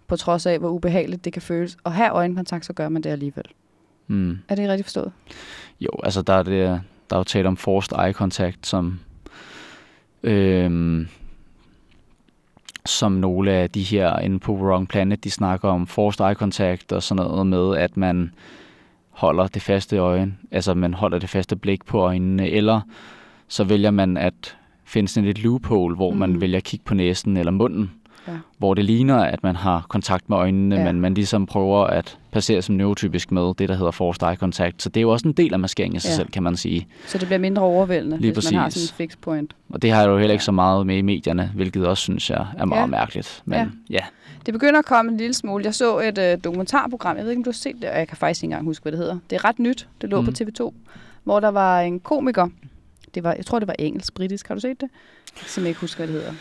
[0.09, 3.11] på trods af, hvor ubehageligt det kan føles at have øjenkontakt, så gør man det
[3.11, 3.45] alligevel.
[4.11, 4.39] Mm.
[4.49, 5.13] Er det rigtigt forstået?
[5.81, 9.01] Jo, altså der er, det, der er jo talt om forced eye contact, som
[10.23, 11.09] øhm,
[12.87, 16.93] som nogle af de her inde på Wrong Planet, de snakker om forced eye contact
[16.93, 18.33] og sådan noget med, at man
[19.11, 22.81] holder det faste øje, altså man holder det faste blik på øjnene, eller
[23.49, 26.19] så vælger man at finde sådan et loophole, hvor mm.
[26.19, 27.91] man vælger at kigge på næsen eller munden,
[28.29, 28.33] ja.
[28.59, 30.85] hvor det ligner, at man har kontakt med øjnene, ja.
[30.85, 34.83] men man ligesom prøver at passere som neurotypisk med det, der hedder forced eye contact.
[34.83, 36.17] Så det er jo også en del af maskeringen i sig ja.
[36.17, 36.87] selv, kan man sige.
[37.07, 38.53] Så det bliver mindre overvældende, Lige hvis præcis.
[38.53, 39.55] man har sådan en fixed point.
[39.71, 42.47] Og det har jo heller ikke så meget med i medierne, hvilket også synes jeg
[42.59, 42.87] er meget ja.
[42.87, 43.43] mærkeligt.
[43.45, 43.67] Men ja.
[43.91, 44.05] ja.
[44.47, 45.65] Det begynder at komme en lille smule.
[45.65, 48.09] Jeg så et øh, dokumentarprogram, jeg ved ikke, om du har set det, og jeg
[48.09, 49.19] kan faktisk ikke engang huske, hvad det hedder.
[49.31, 50.27] Det er ret nyt, det lå mm.
[50.27, 50.73] på TV2,
[51.25, 52.49] hvor der var en komiker,
[53.15, 54.49] det var, jeg tror, det var engelsk, britisk.
[54.49, 54.89] Har du set det?
[55.47, 56.33] Som jeg ikke husker, hvad det hedder.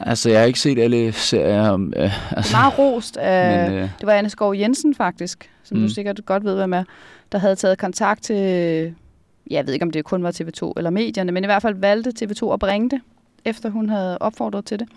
[0.00, 1.68] Altså, jeg har ikke set alle serier.
[1.68, 5.76] Om, øh, altså, meget rost af, men, øh, det var Anne Skov Jensen faktisk, som
[5.76, 5.82] mm.
[5.82, 6.84] du sikkert godt ved, hvad med,
[7.32, 8.94] der havde taget kontakt til,
[9.50, 12.24] jeg ved ikke, om det kun var TV2 eller medierne, men i hvert fald valgte
[12.24, 13.00] TV2 at bringe det,
[13.44, 14.88] efter hun havde opfordret til det.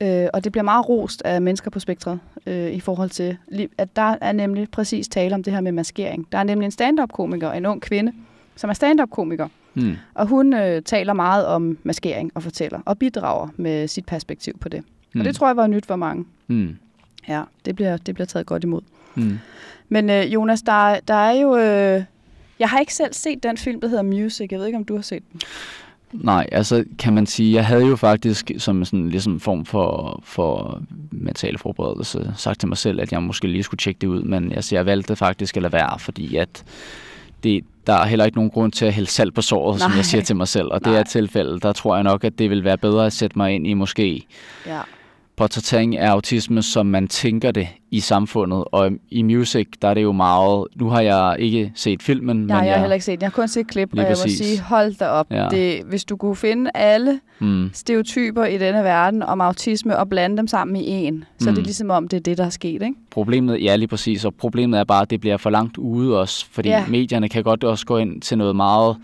[0.00, 3.36] Øh, og det bliver meget rost af mennesker på spektret øh, i forhold til,
[3.78, 6.26] at der er nemlig præcis tale om det her med maskering.
[6.32, 8.12] Der er nemlig en stand-up-komiker, en ung kvinde,
[8.56, 9.96] som er stand-up-komiker, Mm.
[10.14, 14.68] Og hun øh, taler meget om maskering og fortæller, og bidrager med sit perspektiv på
[14.68, 14.84] det.
[15.14, 15.20] Mm.
[15.20, 16.24] Og det tror jeg var nyt for mange.
[16.48, 16.76] Mm.
[17.28, 18.80] Ja, det bliver, det bliver taget godt imod.
[19.14, 19.38] Mm.
[19.88, 21.56] Men øh, Jonas, der, der er jo...
[21.56, 22.04] Øh,
[22.58, 24.48] jeg har ikke selv set den film, der hedder Music.
[24.50, 25.40] Jeg ved ikke, om du har set den.
[26.12, 30.82] Nej, altså kan man sige, jeg havde jo faktisk som sådan ligesom form for, for
[31.10, 34.52] mental forberedelse sagt til mig selv, at jeg måske lige skulle tjekke det ud, men
[34.52, 36.64] altså, jeg valgte faktisk at lade være, fordi at
[37.44, 39.88] det, der er heller ikke nogen grund til at hælde salt på såret, Nej.
[39.88, 40.66] som jeg siger til mig selv.
[40.72, 40.92] Og Nej.
[40.92, 41.62] det er tilfældet.
[41.62, 44.26] Der tror jeg nok, at det vil være bedre at sætte mig ind i måske
[44.66, 44.80] ja.
[45.36, 48.64] Portrættering af autisme, som man tænker det i samfundet.
[48.72, 50.66] Og i music, der er det jo meget...
[50.76, 53.22] Nu har jeg ikke set filmen, Nej, men jeg har heller ikke set den.
[53.22, 54.40] Jeg har kun set klip, og jeg præcis.
[54.40, 55.26] må sige, hold da op.
[55.30, 55.48] Ja.
[55.50, 57.70] Det, hvis du kunne finde alle mm.
[57.72, 61.48] stereotyper i denne verden om autisme og blande dem sammen i en, så mm.
[61.48, 61.64] er det mm.
[61.64, 62.94] ligesom om, det er det, der er sket, ikke?
[63.10, 66.46] Problemet, ja lige præcis, og problemet er bare, at det bliver for langt ude også,
[66.50, 66.84] fordi ja.
[66.88, 68.96] medierne kan godt også gå ind til noget meget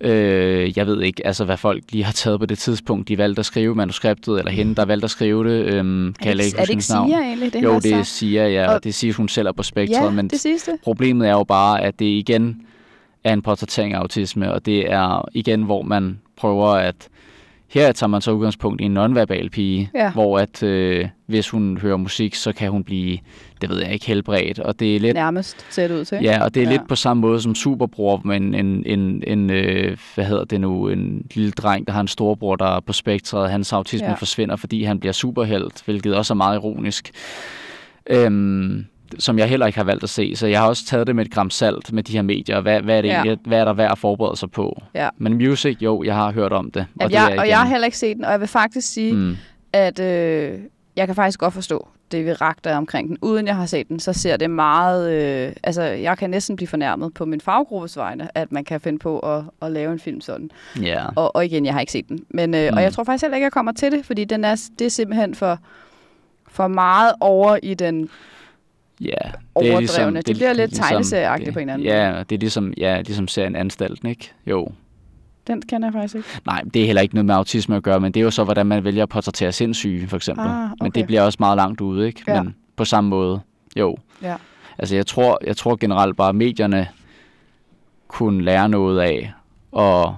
[0.00, 3.40] Øh, jeg ved ikke, altså hvad folk lige har taget på det tidspunkt, de valgte
[3.40, 5.74] at skrive manuskriptet, eller hende, der valgte at skrive det.
[5.74, 7.52] Øhm, kan det, ikke, er det ikke Sia egentlig?
[7.52, 10.04] Det jo, det er Sia, ja, og, og det siger hun selv er på spektret.
[10.04, 10.78] Ja, men det sidste.
[10.82, 12.62] Problemet er jo bare, at det igen
[13.24, 17.08] er en portrættering af autisme, og det er igen, hvor man prøver at
[17.68, 20.10] her tager man så udgangspunkt i en nonverbal pige, ja.
[20.10, 23.18] hvor at øh, hvis hun hører musik, så kan hun blive,
[23.60, 24.58] det ved jeg ikke, helbredt.
[24.58, 26.18] Og det er lidt, Nærmest ser det ud til.
[26.22, 26.72] Ja, og det er ja.
[26.72, 30.88] lidt på samme måde som superbror, men en, en, en øh, hvad hedder det nu,
[30.88, 33.50] en lille dreng, der har en storbror, der er på spektret.
[33.50, 34.14] Hans autisme ja.
[34.14, 37.10] forsvinder, fordi han bliver superhelt, hvilket også er meget ironisk.
[38.10, 38.86] Øhm,
[39.18, 40.36] som jeg heller ikke har valgt at se.
[40.36, 42.60] Så jeg har også taget det med et gram salt med de her medier.
[42.60, 43.14] Hvad, hvad, er, det ja.
[43.14, 44.82] egentlig, hvad er der værd at forberede sig på?
[44.94, 45.08] Ja.
[45.16, 46.86] Men music, jo, jeg har hørt om det.
[47.00, 49.12] Og, jeg, det og jeg har heller ikke set den, og jeg vil faktisk sige,
[49.12, 49.36] mm.
[49.72, 50.58] at øh,
[50.96, 53.18] jeg kan faktisk godt forstå det, vi ragter omkring den.
[53.22, 55.12] Uden jeg har set den, så ser det meget...
[55.12, 58.98] Øh, altså, jeg kan næsten blive fornærmet på min faggruppes vegne, at man kan finde
[58.98, 60.50] på at, at lave en film sådan.
[60.82, 61.12] Yeah.
[61.16, 62.24] Og, og igen, jeg har ikke set den.
[62.30, 62.76] Men, øh, mm.
[62.76, 64.90] Og jeg tror faktisk heller ikke, jeg kommer til det, fordi den er, det er
[64.90, 65.58] simpelthen for,
[66.48, 68.08] for meget over i den
[69.00, 69.80] Ja, det overdrevne.
[69.80, 72.24] Ligesom, det, det bliver lidt ligesom, tegneserieagtigt på en anden ja, måde.
[72.24, 74.32] det er ligesom, ja, ligesom serien Anstalten, ikke?
[74.46, 74.68] Jo.
[75.46, 76.28] Den kender jeg faktisk ikke.
[76.46, 78.44] Nej, det er heller ikke noget med autisme at gøre, men det er jo så,
[78.44, 80.46] hvordan man vælger at portrættere sindssyge, for eksempel.
[80.46, 80.74] Ah, okay.
[80.80, 82.22] Men det bliver også meget langt ude, ikke?
[82.28, 82.42] Ja.
[82.42, 83.40] Men på samme måde,
[83.76, 83.96] jo.
[84.22, 84.36] Ja.
[84.78, 86.88] Altså, jeg tror, jeg tror generelt bare, at medierne
[88.08, 89.32] kunne lære noget af
[89.78, 90.12] at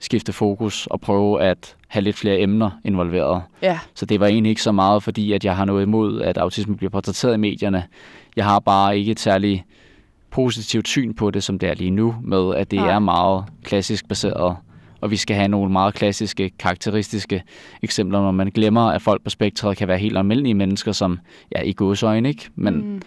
[0.00, 3.42] skifte fokus og prøve at have lidt flere emner involveret.
[3.62, 3.78] Ja.
[3.94, 6.76] Så det var egentlig ikke så meget, fordi at jeg har noget imod, at autisme
[6.76, 7.84] bliver portrætteret i medierne.
[8.36, 9.62] Jeg har bare ikke et særligt
[10.30, 12.90] positivt syn på det, som det er lige nu, med at det Nej.
[12.90, 14.56] er meget klassisk baseret.
[15.00, 17.42] Og vi skal have nogle meget klassiske, karakteristiske
[17.82, 21.18] eksempler, når man glemmer, at folk på spektret kan være helt almindelige mennesker, som,
[21.56, 22.48] ja, i godsøjne, ikke?
[22.54, 23.02] Men mm.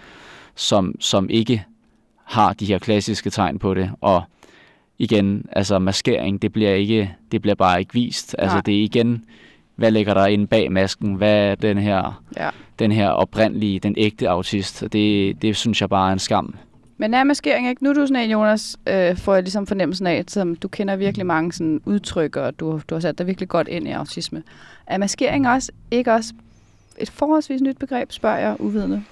[0.55, 1.65] som, som ikke
[2.23, 3.91] har de her klassiske tegn på det.
[4.01, 4.23] Og
[5.01, 8.35] igen, altså maskering, det bliver, ikke, det bliver bare ikke vist.
[8.39, 8.61] Altså Nej.
[8.61, 9.25] det er igen,
[9.75, 11.13] hvad ligger der inde bag masken?
[11.13, 12.49] Hvad er den her, ja.
[12.79, 14.83] den her oprindelige, den ægte autist?
[14.93, 16.55] Det, det synes jeg bare er en skam.
[16.97, 17.83] Men er maskering ikke?
[17.83, 20.67] Nu er du sådan en, Jonas, øh, får jeg ligesom fornemmelsen af, at som du
[20.67, 23.91] kender virkelig mange sådan, udtryk, og du, du har sat dig virkelig godt ind i
[23.91, 24.43] autisme.
[24.87, 26.33] Er maskering også ikke også
[26.97, 29.03] et forholdsvis nyt begreb, spørger jeg uvidende?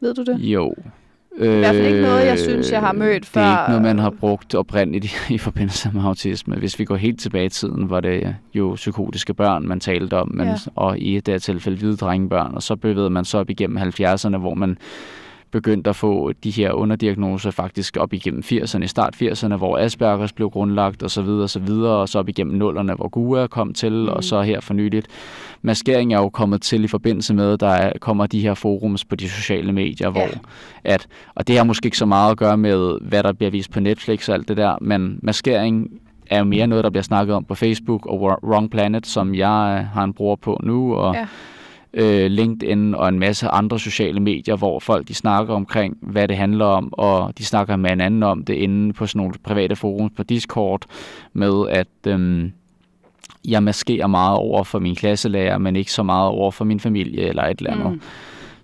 [0.00, 0.38] Ved du det?
[0.38, 0.74] Jo,
[1.38, 3.40] det er i hvert fald ikke noget, jeg synes, jeg har mødt før.
[3.40, 6.56] Det er ikke noget, man har brugt oprindeligt i, i forbindelse med autisme.
[6.56, 10.30] Hvis vi går helt tilbage i tiden, var det jo psykotiske børn, man talte om,
[10.34, 10.54] men, ja.
[10.74, 14.36] og i det her tilfælde hvide drengebørn, og så bevægede man så op igennem 70'erne,
[14.36, 14.78] hvor man
[15.56, 20.32] begyndt at få de her underdiagnoser faktisk op igennem 80'erne, i start 80'erne, hvor Aspergers
[20.32, 23.46] blev grundlagt og så videre og så videre, og så op igennem nullerne, hvor GUA
[23.46, 24.08] kom til, mm.
[24.08, 25.06] og så her for nyligt.
[25.62, 29.16] Maskering er jo kommet til i forbindelse med, at der kommer de her forums på
[29.16, 30.28] de sociale medier, hvor ja.
[30.84, 33.70] at, og det har måske ikke så meget at gøre med, hvad der bliver vist
[33.70, 35.90] på Netflix og alt det der, men maskering
[36.30, 39.78] er jo mere noget, der bliver snakket om på Facebook og Wrong Planet, som jeg
[39.80, 41.26] øh, har en bror på nu, og ja
[41.96, 46.36] øh, LinkedIn og en masse andre sociale medier, hvor folk de snakker omkring, hvad det
[46.36, 50.12] handler om, og de snakker med hinanden om det inde på sådan nogle private forums
[50.16, 50.82] på Discord,
[51.32, 52.50] med at øh,
[53.48, 57.22] jeg maskerer meget over for min klasselærer, men ikke så meget over for min familie
[57.22, 57.92] eller et eller andet.
[57.92, 58.00] Mm.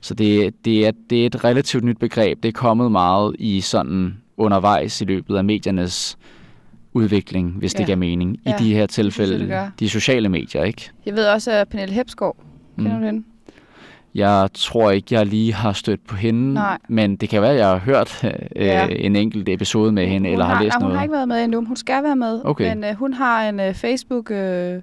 [0.01, 2.43] Så det, det, er, det er et relativt nyt begreb.
[2.43, 6.19] Det er kommet meget i sådan undervejs i løbet af mediernes
[6.93, 7.79] udvikling, hvis ja.
[7.79, 8.55] det giver mening, ja.
[8.55, 10.91] i de her tilfælde, det de sociale medier, ikke?
[11.07, 12.37] Jeg ved også, at Pernille Hepskov
[12.77, 13.01] Kender mm.
[13.01, 13.25] du hende?
[14.15, 16.79] Jeg tror ikke, jeg lige har stødt på hende, Nej.
[16.89, 18.25] men det kan være, at jeg har hørt
[18.57, 18.87] øh, ja.
[18.87, 20.93] en enkelt episode med hende, hun eller har, har læst noget.
[20.93, 22.75] Hun har ikke været med endnu, hun skal være med, okay.
[22.75, 24.31] men øh, hun har en øh, Facebook...
[24.31, 24.81] Øh,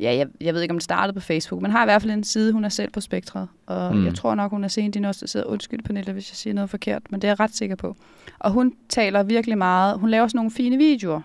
[0.00, 2.12] ja, jeg, jeg ved ikke, om det startede på Facebook, men har i hvert fald
[2.12, 3.48] en side, hun er selv på Spektret.
[3.66, 4.04] Og mm.
[4.06, 5.44] jeg tror nok, hun er sen diagnostiseret.
[5.44, 7.96] Undskyld, Pernille, hvis jeg siger noget forkert, men det er jeg ret sikker på.
[8.38, 9.98] Og hun taler virkelig meget.
[9.98, 11.20] Hun laver sådan nogle fine videoer,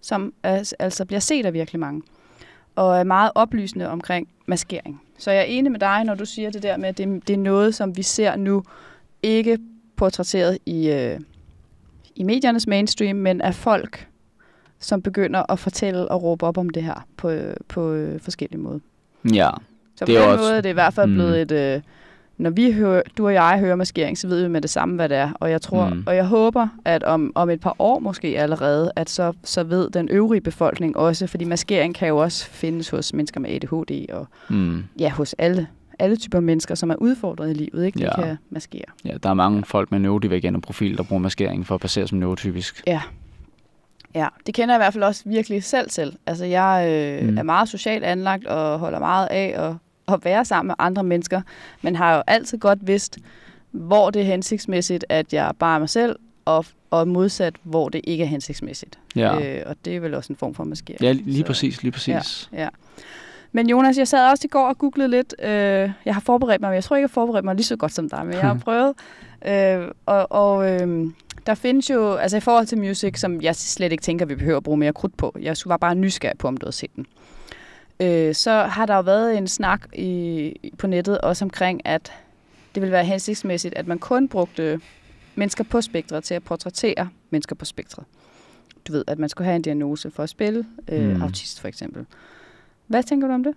[0.00, 0.32] som
[0.78, 2.02] altså bliver set af virkelig mange.
[2.76, 5.02] Og er meget oplysende omkring maskering.
[5.18, 7.34] Så jeg er enig med dig, når du siger det der med, at det, det
[7.34, 8.62] er noget, som vi ser nu
[9.22, 9.58] ikke
[9.96, 11.20] portrætteret i, øh,
[12.16, 14.08] i mediernes mainstream, men af folk,
[14.78, 17.32] som begynder at fortælle og råbe op om det her på,
[17.68, 18.78] på øh, forskellige måder.
[19.34, 19.50] Ja.
[19.96, 20.44] Så på det den også...
[20.44, 21.14] måde er det i hvert fald mm.
[21.14, 21.52] blevet et...
[21.52, 21.82] Øh,
[22.40, 25.08] når vi hører, du og jeg hører maskering, så ved vi med det samme, hvad
[25.08, 25.30] det er.
[25.34, 26.02] Og jeg tror, mm.
[26.06, 29.90] og jeg håber, at om, om et par år måske allerede, at så, så ved
[29.90, 34.26] den øvrige befolkning også, fordi maskering kan jo også findes hos mennesker med ADHD og
[34.48, 34.84] mm.
[34.98, 35.66] ja, hos alle
[35.98, 37.98] alle typer mennesker, som er udfordret i livet, ikke?
[37.98, 38.22] De ja.
[38.22, 38.84] kan maskere.
[39.04, 42.18] Ja, der er mange folk med neurodivergente profil, der bruger maskering for at passere som
[42.18, 42.82] neurotypisk.
[42.86, 43.00] Ja.
[44.14, 46.16] Ja, det kender jeg i hvert fald også virkelig selv til.
[46.26, 46.86] Altså, jeg
[47.22, 47.38] øh, mm.
[47.38, 49.74] er meget socialt anlagt og holder meget af at
[50.12, 51.42] at være sammen med andre mennesker,
[51.82, 53.18] men har jo altid godt vidst,
[53.70, 58.00] hvor det er hensigtsmæssigt, at jeg bare er mig selv, og, og modsat, hvor det
[58.04, 58.98] ikke er hensigtsmæssigt.
[59.16, 59.58] Ja.
[59.58, 61.02] Øh, og det er vel også en form for maskering.
[61.02, 62.48] Ja, lige så, præcis, lige præcis.
[62.52, 62.68] Ja, ja.
[63.52, 65.34] Men Jonas, jeg sad også i går og googlede lidt.
[65.42, 67.76] Øh, jeg har forberedt mig, men jeg tror ikke, jeg har forberedt mig lige så
[67.76, 68.94] godt som dig, men jeg har prøvet.
[69.46, 71.06] Øh, og og øh,
[71.46, 74.56] der findes jo, altså i forhold til music, som jeg slet ikke tænker, vi behøver
[74.56, 75.36] at bruge mere krudt på.
[75.40, 77.06] Jeg var bare nysgerrig på, om du havde set den
[78.00, 82.12] øh, så har der jo været en snak i, på nettet også omkring, at
[82.74, 84.80] det vil være hensigtsmæssigt, at man kun brugte
[85.34, 88.04] mennesker på spektret til at portrættere mennesker på spektret.
[88.88, 91.22] Du ved, at man skulle have en diagnose for at spille, øh, mm.
[91.22, 92.06] autist for eksempel.
[92.86, 93.54] Hvad tænker du om det?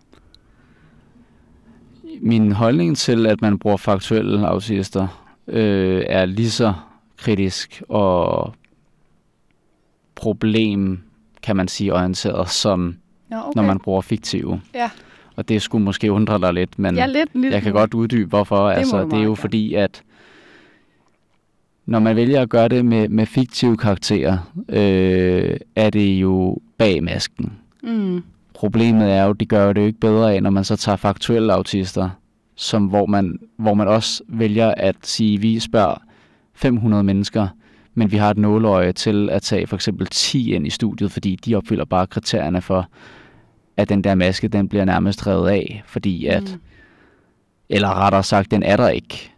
[2.21, 6.73] Min holdning til, at man bruger faktuelle autister, øh, er lige så
[7.17, 8.53] kritisk og
[10.15, 11.01] problem,
[11.43, 12.95] kan man sige, orienteret som
[13.37, 13.51] okay.
[13.55, 14.61] når man bruger fiktive.
[14.73, 14.89] Ja.
[15.35, 18.29] Og det skulle måske undre dig lidt, men ja, lidt, lidt jeg kan godt uddybe,
[18.29, 18.67] hvorfor.
[18.67, 19.35] Det, altså, det er jo gerne.
[19.35, 20.03] fordi, at
[21.85, 24.37] når man vælger at gøre det med, med fiktive karakterer,
[24.69, 27.53] øh, er det jo bag masken.
[27.83, 28.23] Mm.
[28.53, 30.95] Problemet er jo, at de gør det jo ikke bedre af, når man så tager
[30.95, 32.09] faktuelle autister,
[32.55, 36.01] som, hvor, man, hvor man også vælger at sige, vi spørger
[36.53, 37.47] 500 mennesker,
[37.93, 41.35] men vi har et nåløje til at tage for eksempel 10 ind i studiet, fordi
[41.35, 42.89] de opfylder bare kriterierne for,
[43.77, 46.59] at den der maske, den bliver nærmest revet af, fordi at, mm.
[47.69, 49.31] eller rettere sagt, den er der ikke.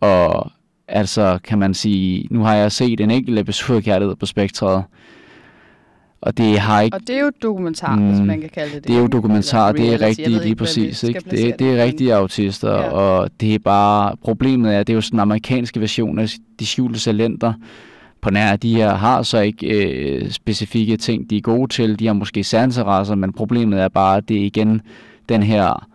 [0.00, 0.50] Og
[0.88, 4.84] altså, kan man sige, nu har jeg set en enkelt episode af Kærlighed på Spektret,
[6.20, 6.96] og det har ikke...
[6.96, 8.96] Og det er jo dokumentar, mm, hvis man kan kalde det det.
[8.96, 11.02] Er jo dokumentar, det er rigtigt lige præcis.
[11.02, 11.20] Ikke?
[11.30, 12.90] Det, det er rigtige autister, ja.
[12.90, 14.16] og det er bare...
[14.24, 16.28] Problemet er, det er jo sådan en amerikanske version af
[16.58, 17.52] de skjulte talenter,
[18.22, 21.98] på nær de her har så ikke øh, specifikke ting, de er gode til.
[21.98, 24.80] De har måske særinteresser, men problemet er bare, at det er igen
[25.28, 25.88] den her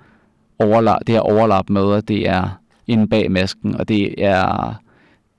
[0.60, 4.74] overlap, det her overlap med, at det er inde bag masken, og det er,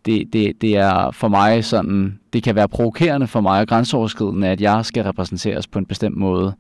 [0.07, 4.49] det, det, det er for mig sådan, det kan være provokerende for mig og grænseoverskridende,
[4.49, 6.55] at jeg skal repræsenteres på en bestemt måde,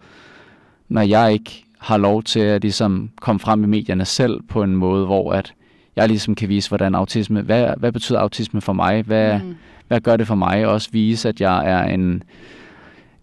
[0.89, 4.77] når jeg ikke har lov til at ligesom komme frem i medierne selv på en
[4.77, 5.55] måde, hvor at
[5.99, 9.55] jeg ligesom kan vise, hvordan autisme, hvad, hvad betyder autisme for mig, hvad, mm
[9.89, 10.67] hvad gør det for mig?
[10.67, 12.23] Også vise, at jeg er en,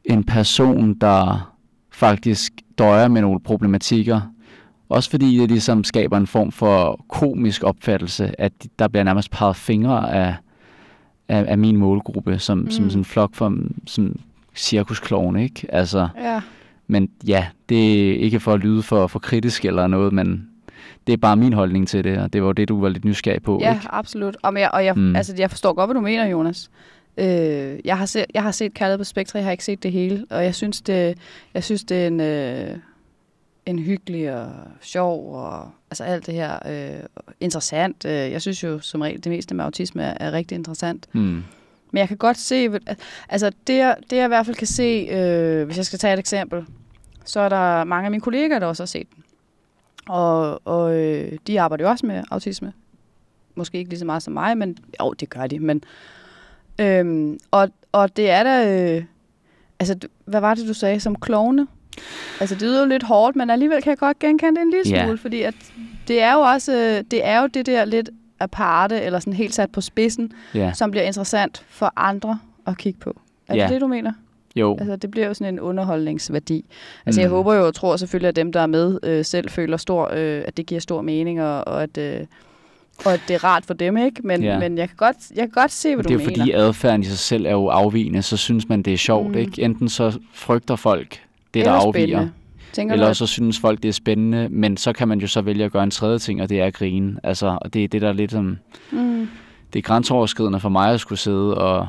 [0.06, 1.52] en person, der
[1.92, 4.22] faktisk døjer med nogle problematikker.
[4.90, 9.56] Også fordi det ligesom skaber en form for komisk opfattelse, at der bliver nærmest peget
[9.56, 10.36] fingre af,
[11.28, 12.72] af, af min målgruppe, som, mm.
[12.72, 13.58] som sådan en flok for
[13.88, 14.20] som
[14.56, 15.68] cirkusklovne, ikke?
[15.70, 16.42] Altså, ja.
[16.88, 20.50] Men ja, det er ikke for at lyde for, for kritisk eller noget, men
[21.08, 23.06] det er bare min holdning til det, og det var jo det, du var lidt
[23.06, 23.88] nysgerrig på, Ja, ikke?
[23.90, 24.38] absolut.
[24.42, 25.16] Og, jeg, og jeg, Mm.
[25.16, 26.70] altså, jeg forstår godt, hvad du mener, Jonas.
[27.18, 29.92] Øh, jeg, har set, jeg har set Kærlighed på Spektra, jeg har ikke set det
[29.92, 31.18] hele, og jeg synes, det,
[31.54, 32.78] jeg synes, det er en, øh,
[33.66, 34.50] en hyggelig og
[34.82, 37.04] sjov og altså alt det her øh,
[37.40, 38.06] interessant.
[38.06, 41.08] Øh, jeg synes jo som regel, det meste med autisme er, er rigtig interessant.
[41.14, 41.22] Mm.
[41.92, 42.70] Men jeg kan godt se,
[43.30, 46.14] altså det, jeg- det jeg i hvert fald kan se, øh, hvis jeg skal tage
[46.14, 46.66] et eksempel,
[47.26, 49.24] så er der mange af mine kollegaer, der også har set den.
[50.10, 52.74] Og, og øh, de arbejder jo også med autisme.
[53.56, 55.60] Måske ikke lige så meget som mig, men jo, det gør de.
[55.60, 55.84] Men,
[56.80, 59.04] øhm, og, og det er da, øh,
[59.80, 59.96] altså
[60.26, 61.68] hvad var det, du sagde, som klovne?
[62.40, 64.92] Altså det lyder jo lidt hårdt, men alligevel kan jeg godt genkende det en lille
[64.98, 65.04] Ja.
[65.06, 65.56] smule, fordi at
[66.08, 69.56] det er jo også, øh, det er jo det der lidt aparte, eller sådan helt
[69.56, 73.20] sat på spidsen, Ja, som bliver interessant for andre at kigge på.
[73.48, 73.64] Er Ja.
[73.64, 74.14] det det, du mener?
[74.56, 74.78] Jo.
[74.80, 76.66] Altså, det bliver jo sådan en underholdningsværdi.
[77.06, 77.24] Altså, Mm.
[77.24, 80.10] jeg håber jo og tror selvfølgelig, at dem, der er med, øh, selv føler stor,
[80.14, 82.20] øh, at det giver stor mening, og, og, at, øh,
[83.06, 84.22] og at det er rart for dem, ikke?
[84.24, 84.60] Men, Ja.
[84.60, 86.40] men jeg, kan godt, jeg kan godt se, hvad det er du jo mener.
[86.40, 89.38] fordi adfærden i sig selv er jo afvigende, så synes man, det er sjovt, Mm.
[89.38, 89.62] ikke?
[89.62, 91.10] Enten så frygter folk
[91.54, 92.32] det, Eller der afviger, spændende.
[92.74, 95.42] Tænker eller du, så synes folk, det er spændende, men så kan man jo så
[95.42, 97.20] vælge at gøre en tredje ting, og det er at grine.
[97.24, 98.58] Altså, og det er det, der er lidt som...
[98.92, 99.28] mm,
[99.74, 101.88] Det er grænseoverskridende for mig at skulle sidde og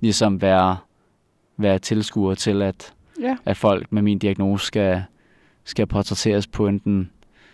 [0.00, 0.76] ligesom være,
[1.58, 3.36] være tilskuer til, at, ja.
[3.44, 5.02] at folk med min diagnose skal,
[5.64, 7.10] skal portrætteres på enten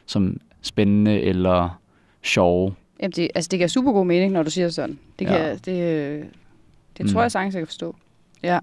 [0.06, 1.80] som spændende eller
[2.22, 2.74] sjove.
[3.00, 4.98] Jamen, det, altså, det giver super god mening, når du siger sådan.
[5.18, 5.54] Det, kan, Ja.
[5.54, 6.24] det, øh,
[6.98, 7.12] det Mm.
[7.12, 7.96] tror jeg sagtens, jeg kan forstå.
[8.42, 8.58] Ja.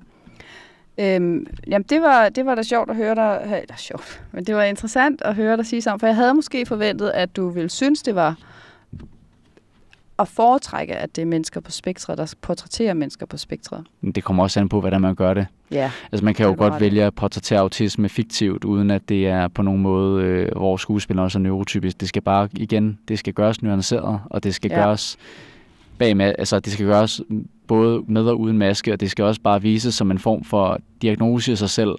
[0.98, 4.56] Øhm, jamen, det var, det var da sjovt at høre dig, eller sjovt, men det
[4.56, 7.70] var interessant at høre dig sige sammen, for jeg havde måske forventet, at du ville
[7.70, 8.36] synes, det var
[10.20, 13.84] at foretrække, at det er mennesker på spektret, der portrætterer mennesker på spektret.
[14.16, 15.48] Det kommer også an på, hvordan man gør det.
[15.72, 15.92] Ja.
[16.12, 19.62] Altså man kan jo godt vælge at portrættere autisme fiktivt, uden at det er på
[19.62, 22.00] nogen måde, øh, hvor skuespilleren også er neurotypisk.
[22.02, 24.80] Det skal bare, igen, det skal gøres nuanceret, og det skal Ja.
[24.84, 25.18] gøres
[25.98, 27.22] bag med, altså det skal gøres
[27.68, 30.80] både med og uden maske, og det skal også bare vises som en form for
[31.02, 31.96] diagnose i sig selv,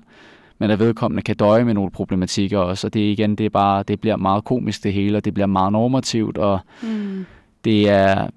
[0.59, 3.83] men at vedkommende kan døje med nogle problematikker også, og det igen, det er bare,
[3.83, 7.25] det bliver meget komisk det hele, og det bliver meget normativt, og Mm.
[7.65, 8.29] Det er,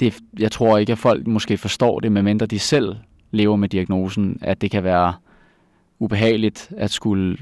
[0.00, 2.96] det, jeg tror ikke, at folk måske forstår det, medmindre de selv
[3.30, 5.14] lever med diagnosen, at det kan være
[5.98, 7.36] ubehageligt at skulle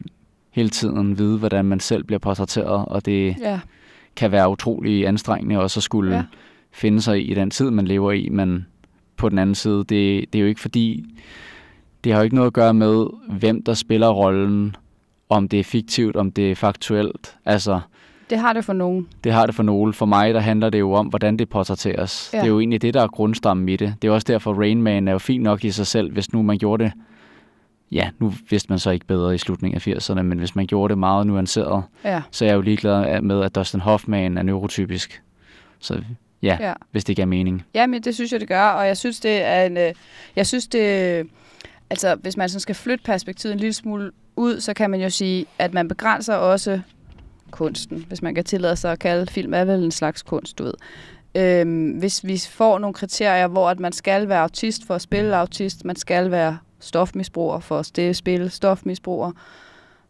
[0.51, 3.61] hele tiden vide, hvordan man selv bliver portrætteret, og det Ja.
[4.17, 6.23] kan være utrolig anstrengende også at skulle Ja.
[6.73, 8.67] finde sig i den tid, man lever i, men
[9.17, 11.05] på den anden side, det, det er jo ikke fordi,
[12.05, 13.07] det har jo ikke noget at gøre med,
[13.39, 14.77] hvem der spiller rollen,
[15.29, 17.37] om det er fiktivt, om det er faktuelt.
[17.45, 17.81] Altså,
[18.31, 19.09] Det har det for nogen.
[19.25, 19.93] det har det for nogle.
[19.93, 22.31] For mig, der handler det jo om, hvordan det portrætteres.
[22.33, 22.39] Ja.
[22.39, 22.43] Ja.
[22.43, 23.95] Det er jo egentlig det, der er grundstammen i det.
[24.03, 26.43] Det er også derfor, Rain Man er jo fint nok i sig selv, hvis nu
[26.43, 26.93] man gjorde det
[27.93, 30.91] Ja, nu vidste man så ikke bedre i slutningen af 80'erne, men hvis man gjorde
[30.93, 32.23] det meget nuanceret, Ja.
[32.31, 35.23] så er jeg jo ligeglad med, at Dustin Hoffman er neurotypisk.
[35.79, 36.03] Så
[36.43, 36.73] ja, ja.
[36.91, 37.65] hvis det giver mening.
[37.75, 39.77] Jamen, det synes jeg, det gør, og jeg synes, det er en...
[39.77, 39.93] øh,
[40.37, 41.27] Jeg synes, det...
[41.91, 45.11] Altså, hvis man sådan skal flytte perspektivet en lille smule ud, så kan man jo
[45.11, 46.81] sige, at man begrænser også
[47.51, 50.65] kunsten, hvis man kan tillade sig at kalde film er vel en slags kunst, du
[50.65, 50.75] ved.
[51.35, 55.37] Øhm, hvis vi får nogle kriterier, hvor at man skal være autist for at spille
[55.37, 59.33] autist, man skal være stofmisbruger for at spille stofmisbruger,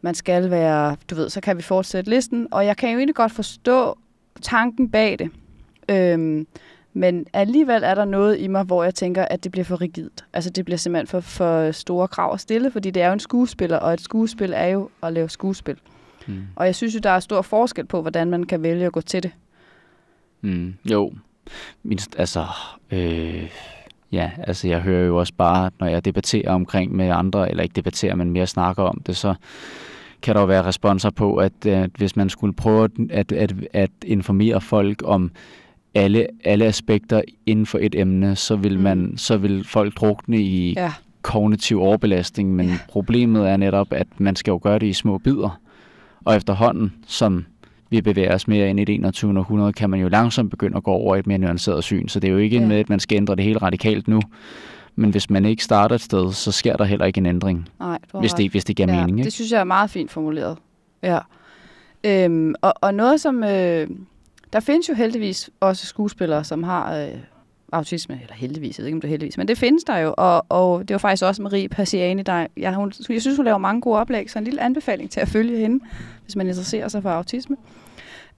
[0.01, 3.14] man skal være, du ved, så kan vi fortsætte listen, og jeg kan jo egentlig
[3.14, 3.99] godt forstå
[4.43, 5.30] tanken bag det.
[5.88, 6.47] Øhm,
[6.93, 10.24] men alligevel er der noget i mig, hvor jeg tænker, at det bliver for rigidt.
[10.32, 13.20] Altså det bliver simpelthen for, for store krav at stille, fordi det er jo en
[13.20, 15.76] skuespiller, og et skuespil er jo at lave skuespil.
[16.27, 16.43] Mm.
[16.57, 19.01] Og jeg synes jo, der er stor forskel på, hvordan man kan vælge at gå
[19.01, 19.31] til det.
[20.41, 20.75] Mm.
[20.91, 21.12] Jo,
[21.83, 22.47] mindst, altså,
[22.91, 23.51] øh,
[24.12, 27.73] ja, altså jeg hører jo også bare, når jeg debatterer omkring med andre, eller ikke
[27.77, 29.35] debatterer, men mere snakker om det, så
[30.23, 33.91] kan der jo være responser på, at, at hvis man skulle prøve at, at, at
[34.05, 35.31] informere folk om
[35.95, 38.83] alle, alle aspekter inden for et emne, så vil, Mm.
[38.83, 40.93] man, så vil folk drukne i Ja,
[41.23, 42.73] kognitiv overbelastning, men Ja.
[42.73, 42.79] ja.
[42.89, 45.61] problemet er netop, at man skal jo gøre det i små bidder.
[46.25, 47.45] Og efterhånden, som
[47.91, 49.39] vi bevæger os mere ind i det 21.
[49.39, 52.09] århundrede, kan man jo langsomt begynde at gå over et mere nuanceret syn.
[52.09, 52.66] Så det er jo ikke Ja.
[52.66, 54.21] med, at man skal ændre det helt radikalt nu.
[54.97, 57.99] Men hvis man ikke starter et sted, så sker der heller ikke en ændring, nej,
[58.12, 59.18] du hvis det, hvis det giver ja, mening.
[59.18, 59.31] Det Ikke?
[59.31, 60.59] synes jeg er meget fint formuleret.
[61.03, 61.18] Ja.
[62.05, 63.45] Øhm, og, og noget som...
[63.45, 63.89] Øh,
[64.53, 67.09] der findes jo heldigvis også skuespillere, som har øh,
[67.73, 70.14] autisme, eller heldigvis, jeg ved ikke, om det er heldigvis, men det findes der jo,
[70.16, 73.59] og, og det var faktisk også Marie Passiani, der, jeg, hun, jeg synes, hun laver
[73.59, 75.85] mange gode oplæg, så en lille anbefaling til at følge hende,
[76.25, 77.57] hvis man interesserer sig for autisme.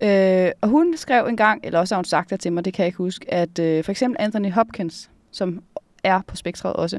[0.02, 2.74] Øh, og hun skrev en gang, eller også har hun sagt det til mig, det
[2.74, 5.62] kan jeg ikke huske, at øh, for eksempel Anthony Hopkins, som
[6.04, 6.98] er på spektret også,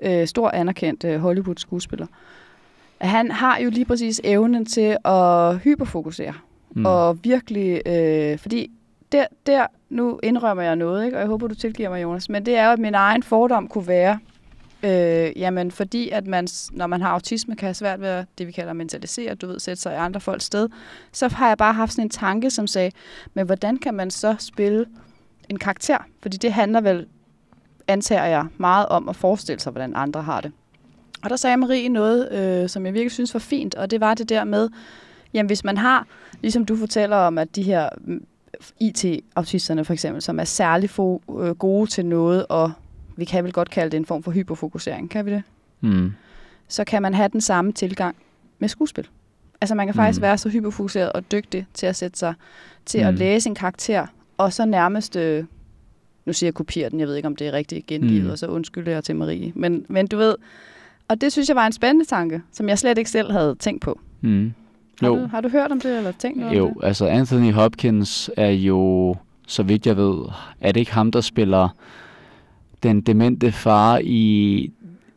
[0.00, 2.06] øh, stor anerkendt øh, Hollywood-skuespiller,
[3.00, 6.34] han har jo lige præcis evnen til at hyperfokusere.
[6.70, 6.86] Mm.
[6.86, 8.70] Og virkelig, øh, fordi
[9.12, 11.16] der, der, nu indrømmer jeg noget, ikke?
[11.16, 13.68] og jeg håber, du tilgiver mig, Jonas, men det er jo, at min egen fordom
[13.68, 14.18] kunne være,
[14.82, 18.46] øh, jamen fordi at man, når man har autisme, kan have svært ved at, det,
[18.46, 20.68] vi kalder mentalisere, du ved, sætte sig i andre folks sted,
[21.12, 22.90] så har jeg bare haft sådan en tanke, som sagde,
[23.34, 24.86] men hvordan kan man så spille
[25.48, 25.98] en karakter?
[26.22, 27.06] Fordi det handler vel,
[27.88, 30.52] antager jeg, meget om at forestille sig, hvordan andre har det.
[31.22, 34.14] Og der sagde Marie noget, øh, som jeg virkelig synes var fint, og det var
[34.14, 34.68] det der med,
[35.34, 36.06] jamen hvis man har,
[36.40, 37.88] ligesom du fortæller om, at de her
[38.80, 42.72] IT-autisterne for eksempel, som er særlig fo- øh, gode til noget, og
[43.16, 45.42] vi kan vel godt kalde det en form for hyperfokusering, kan vi det?
[45.80, 46.12] Mm.
[46.68, 48.16] Så kan man have den samme tilgang
[48.58, 49.08] med skuespil.
[49.60, 50.22] Altså man kan faktisk Mm.
[50.22, 52.34] være så hyperfokuseret og dygtig til at sætte sig
[52.86, 53.18] til at Mm.
[53.18, 54.06] læse en karakter,
[54.38, 55.44] og så nærmest, øh,
[56.26, 58.30] nu siger jeg kopiere den, jeg ved ikke om det er rigtigt gengivet, Mm.
[58.30, 59.52] og så undskylder jeg til Marie.
[59.54, 60.34] Men, men du ved,
[61.08, 63.82] og det synes jeg var en spændende tanke, som jeg slet ikke selv havde tænkt
[63.82, 64.00] på.
[64.20, 64.52] Mm.
[65.00, 65.16] Har, Jo.
[65.16, 66.86] du, har du hørt om det, eller tænkt noget om Jo, det?
[66.86, 69.16] altså Anthony Hopkins er jo,
[69.46, 70.18] så vidt jeg ved,
[70.60, 71.68] er det ikke ham, der spiller
[72.82, 74.70] den demente far i,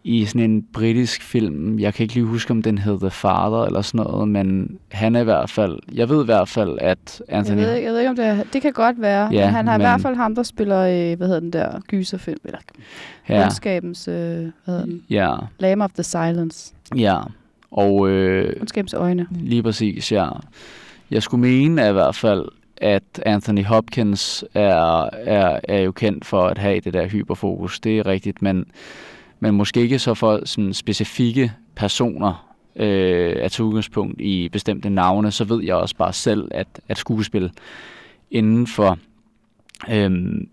[0.04, 1.80] i sådan en britisk film.
[1.80, 5.16] Jeg kan ikke lige huske, om den hed The Father eller sådan noget, men han
[5.16, 7.58] er i hvert fald, jeg ved i hvert fald, at Jeg Anthony...
[7.58, 9.68] ved, ikke- jeg ved ikke, om det er, det kan godt være, Ja, men han
[9.68, 12.60] har men- i hvert fald ham, der spiller, hvad hedder den der, gyserfilm, eller
[13.30, 15.02] ja, ondskabens, øh, hvad hedder den?
[15.10, 16.74] ja, Lamb of the Silence.
[16.96, 17.18] ja.
[17.76, 19.28] Og øh, Ondskabens øjne.
[19.32, 20.30] Lige præcis, ja.
[21.12, 22.46] Jeg skulle mene at i hvert fald,
[22.78, 27.80] at Anthony Hopkins er, er, er jo kendt for at have det der hyperfokus.
[27.80, 28.66] Det er rigtigt, men,
[29.40, 35.32] men måske ikke så for sådan specifikke personer øh, at tage udgangspunkt i bestemte navne,
[35.32, 37.52] så ved jeg også bare selv, at, at skuespil
[38.32, 38.98] inden for
[39.90, 40.50] øhm,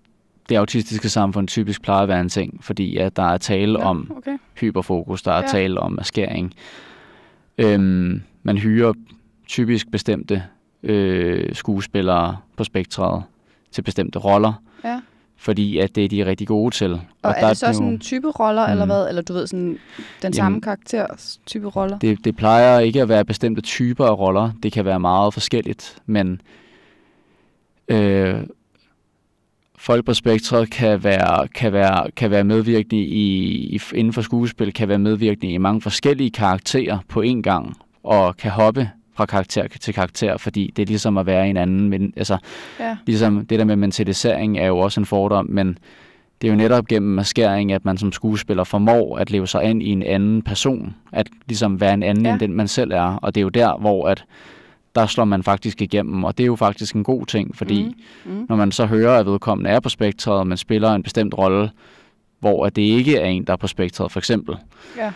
[0.49, 3.85] det autistiske samfund typisk plejer at være en ting, fordi at der er tale Ja,
[3.85, 4.39] om okay.
[4.61, 5.47] hyperfokus, der er ja.
[5.47, 6.55] tale om maskering.
[7.65, 8.93] Øhm, man hyrer
[9.47, 10.43] typisk bestemte
[10.83, 13.23] øh, skuespillere på spektret
[13.73, 15.01] til bestemte roller, Ja.
[15.37, 16.93] fordi at det er de rigtig gode til.
[16.93, 18.73] Og, og er det så jo- sådan type roller, mm.
[18.73, 19.09] eller hvad?
[19.09, 19.79] Eller du ved, sådan
[20.23, 21.99] den samme karakters type roller?
[21.99, 24.51] det, det plejer ikke at være bestemte typer af roller.
[24.63, 26.41] Det kan være meget forskelligt, men
[27.89, 28.35] øh,
[29.83, 33.37] folk på spektret kan være, kan være, kan være medvirkende i,
[33.75, 38.37] i, inden for skuespil, kan være medvirkende i mange forskellige karakterer på én gang, og
[38.37, 42.13] kan hoppe fra karakter til karakter, fordi det er ligesom at være en anden, men
[42.17, 42.39] altså
[42.81, 42.97] Ja.
[43.07, 45.79] ligesom det der med mentalisering er jo også en fordom, men
[46.43, 49.83] det er jo netop gennem maskering, at man som skuespiller formår at leve sig ind
[49.83, 50.95] i en anden person.
[51.13, 52.33] At ligesom være en anden ja.
[52.33, 53.17] end den, man selv er.
[53.23, 54.25] Og det er jo der, hvor at
[54.95, 56.25] der slår man faktisk igennem.
[56.25, 58.33] Og det er jo faktisk en god ting, fordi Mm.
[58.33, 58.47] Mm.
[58.49, 61.71] når man så hører, at vedkommende er på spektret, og man spiller en bestemt rolle,
[62.41, 64.57] hvor at det ikke er en, der er på spektret, for eksempel.
[64.97, 65.13] Ja.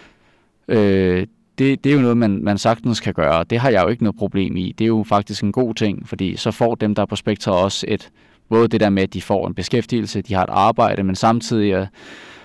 [0.68, 1.26] Øh,
[1.58, 3.44] det, det er jo noget, man, man sagtens kan gøre.
[3.44, 4.72] Det har jeg jo ikke noget problem i.
[4.78, 7.54] Det er jo faktisk en god ting, fordi så får dem, der er på spektret,
[7.54, 8.10] også et,
[8.48, 11.72] både det der med, at de får en beskæftigelse, de har et arbejde, men samtidig
[11.72, 11.86] øh,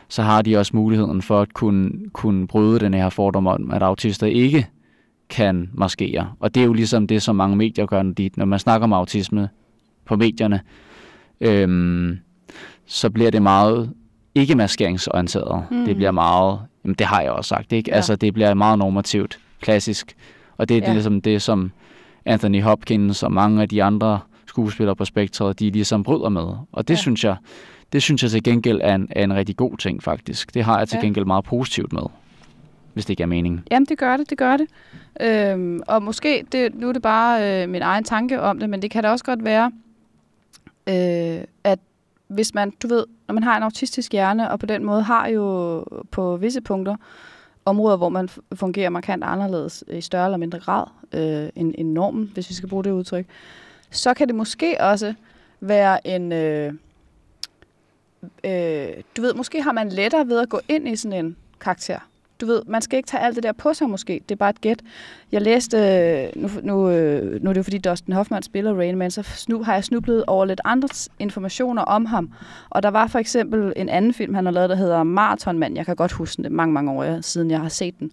[0.07, 3.83] så har de også muligheden for at kunne, kunne bryde den her fordom om, at
[3.83, 4.67] autister ikke
[5.31, 6.31] kan maskere.
[6.39, 8.83] Og det er jo ligesom det, som mange medier gør, når, de, når man snakker
[8.83, 9.49] om autisme
[10.05, 10.61] på medierne,
[11.41, 12.17] øhm,
[12.85, 13.91] så bliver det meget
[14.35, 15.63] ikke maskeringsorienteret.
[15.71, 15.85] Mm.
[15.85, 17.89] Det bliver meget, jamen det har jeg også sagt, ikke?
[17.91, 17.95] Ja.
[17.95, 20.15] Altså det bliver meget normativt, klassisk.
[20.57, 20.93] Og det er Ja.
[20.93, 21.71] ligesom det, som
[22.25, 26.47] Anthony Hopkins og mange af de andre skuespillere på spektret, de ligesom bryder med.
[26.71, 26.99] Og det ja.
[26.99, 27.35] synes jeg,
[27.93, 30.53] det synes jeg til gengæld er en, er en rigtig god ting, faktisk.
[30.53, 31.05] Det har jeg til Ja.
[31.05, 32.03] gengæld meget positivt med,
[32.93, 33.61] hvis det ikke er meningen.
[33.71, 34.67] Jamen, det gør det, det gør det.
[35.21, 38.81] Øhm, og måske, det, nu er det bare øh, min egen tanke om det, men
[38.81, 39.71] det kan da også godt være,
[40.87, 41.79] øh, at
[42.27, 45.27] hvis man, du ved, når man har en autistisk hjerne, og på den måde har
[45.27, 45.79] jo
[46.11, 46.95] på visse punkter
[47.65, 52.31] områder, hvor man fungerer markant anderledes i større eller mindre grad øh, end, end normen,
[52.33, 53.25] hvis vi skal bruge det udtryk,
[53.89, 55.13] så kan det måske også
[55.59, 56.31] være en...
[56.31, 56.73] Øh,
[58.43, 58.87] øh,
[59.17, 61.99] du ved, måske har man lettere ved at gå ind i sådan en karakter.
[62.41, 64.21] Du ved, man skal ikke tage alt det der på sig måske.
[64.29, 64.81] Det er bare et gæt.
[65.31, 68.97] Jeg læste, øh, nu, nu, øh, nu er det jo fordi Dustin Hoffman spiller Rain
[68.97, 70.89] Man, så snu, har jeg snublet over lidt andre
[71.19, 72.31] informationer om ham.
[72.69, 75.75] Og der var for eksempel en anden film, han har lavet, der hedder Marathonmand.
[75.75, 78.11] Jeg kan godt huske det mange, mange år siden, jeg har set den.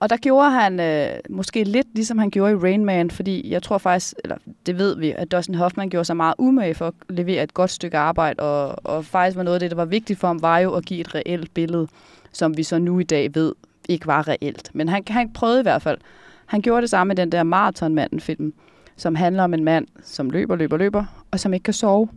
[0.00, 3.62] Og der gjorde han øh, måske lidt ligesom han gjorde i Rain Man, fordi jeg
[3.62, 4.36] tror faktisk, eller
[4.66, 7.70] det ved vi, at Dustin Hoffman gjorde sig meget umage for at levere et godt
[7.70, 10.58] stykke arbejde, og, og faktisk var noget af det, der var vigtigt for ham, var
[10.58, 11.88] jo at give et reelt billede,
[12.34, 13.52] som vi så nu i dag ved
[13.88, 14.70] ikke var reelt.
[14.74, 15.98] Men han, han prøvede i hvert fald.
[16.46, 18.54] Han gjorde det samme med den der Marathonmanden-film,
[18.96, 22.08] som handler om en mand, som løber, løber, løber, og som ikke kan sove.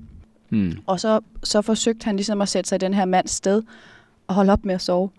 [0.49, 0.71] Mm.
[0.85, 3.63] Og så, så forsøgte han ligesom at sætte sig i den her mands sted
[4.27, 5.09] og holde op med at sove.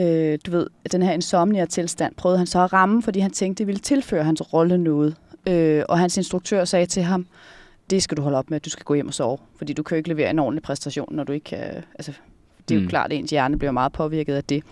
[0.00, 3.66] øh, du ved, den her insomnia-tilstand, prøvede han så at ramme, fordi han tænkte, det
[3.66, 5.16] ville tilføre hans rolle noget.
[5.46, 7.26] Øh, og hans instruktør sagde til ham,
[7.90, 9.94] det skal du holde op med, du skal gå hjem og sove, fordi du kan
[9.94, 12.12] jo ikke levere en ordentlig præstation, når du ikke kan, altså,
[12.70, 12.88] det er jo Mm.
[12.88, 14.62] klart, at ens hjerne bliver meget påvirket af det.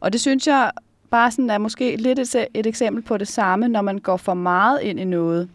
[0.00, 0.70] Og det synes jeg
[1.10, 4.34] bare sådan er måske lidt et, et eksempel på det samme, når man går for
[4.34, 5.48] meget ind i noget,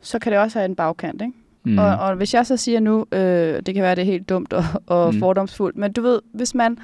[0.00, 1.32] så kan det også have en bagkant, ikke?
[1.64, 1.78] Mm.
[1.78, 4.52] Og, og hvis jeg så siger nu, øh, det kan være, det er helt dumt
[4.52, 5.20] og, og mm.
[5.20, 6.78] fordomsfuldt, men du ved, hvis man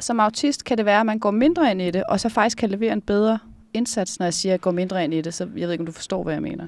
[0.00, 2.58] som autist kan det være, at man går mindre ind i det, og så faktisk
[2.58, 3.38] kan levere en bedre
[3.74, 5.82] indsats, når jeg siger, at jeg går mindre ind i det, så jeg ved ikke,
[5.82, 6.66] om du forstår, hvad jeg mener.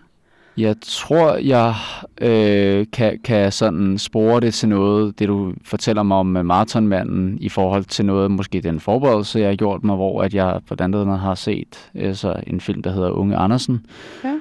[0.61, 1.75] Jeg tror, jeg
[2.21, 7.49] øh, kan, kan sådan spore det til noget, det du fortæller mig om maratonmanden, i
[7.49, 10.95] forhold til noget, måske den forberedelse, jeg har gjort mig, hvor at jeg på den
[10.95, 13.87] andet har set altså en film, der hedder Unge Andersen,
[14.25, 14.35] Ja.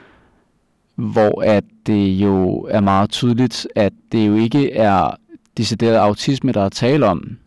[0.95, 5.15] hvor at det jo er meget tydeligt, at det jo ikke er
[5.57, 7.37] decideret autisme, der er tale om.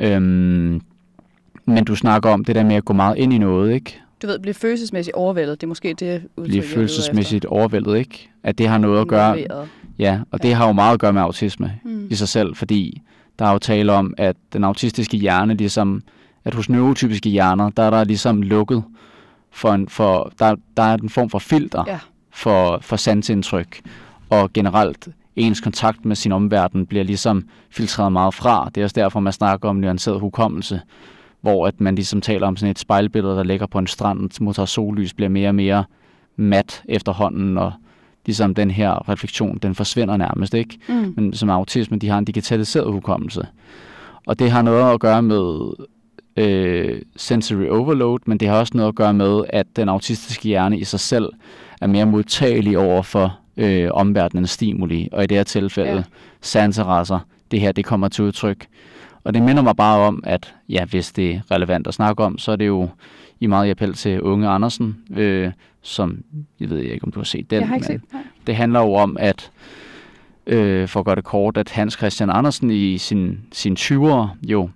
[0.00, 0.80] Øhm,
[1.64, 4.00] men du snakker om det der med at gå meget ind i noget, ikke?
[4.22, 8.30] Du ved, blive følelsesmæssigt overvældet, det er måske det udtryk, Blive følelsesmæssigt overvældet, ikke?
[8.42, 9.40] At det har noget at gøre...
[9.40, 9.68] Involveret.
[9.98, 12.06] Ja, og det har jo meget at gøre med autisme Mm.
[12.10, 13.02] i sig selv, fordi
[13.38, 16.02] der er jo tale om, at den autistiske hjerne ligesom,
[16.44, 18.84] at hos neurotypiske hjerner, der er der ligesom lukket
[19.50, 21.98] for en, for, der, der er en form for filter Ja.
[22.30, 23.80] for, for sansindtryk,
[24.30, 28.70] og generelt ens kontakt med sin omverden bliver ligesom filtreret meget fra.
[28.74, 30.80] Det er også derfor, man snakker om nuanceret hukommelse,
[31.40, 34.66] hvor at man ligesom taler om sådan et spejlbillede, der ligger på en strand, modtager
[34.66, 35.84] sollys, bliver mere og mere
[36.36, 37.72] mat efterhånden, og
[38.26, 40.78] ligesom den her refleksion, den forsvinder nærmest, ikke?
[40.88, 41.14] Mm.
[41.16, 43.46] men som autisme, de har en digitaliseret hukommelse.
[44.26, 45.70] Og det har noget at gøre med
[46.36, 50.78] øh, sensory overload, men det har også noget at gøre med, at den autistiske hjerne
[50.78, 51.28] i sig selv
[51.80, 56.02] er mere modtagelig over for øh, omverdenens stimuli, og i det her tilfælde ja.
[56.40, 57.18] sanserasser,
[57.50, 58.66] det her det kommer til udtryk.
[59.28, 62.38] Og det minder mig bare om, at ja, hvis det er relevant at snakke om,
[62.38, 62.88] så er det jo
[63.40, 65.52] i meget appel til Unge Andersen, øh,
[65.82, 66.18] som,
[66.60, 68.22] jeg ved ikke, om du har set den, Jeg har ikke men set nej.
[68.46, 69.50] det handler jo om, at
[70.46, 74.70] øh, for at gøre det kort, at Hans Christian Andersen i sin, sin 20'ere jo,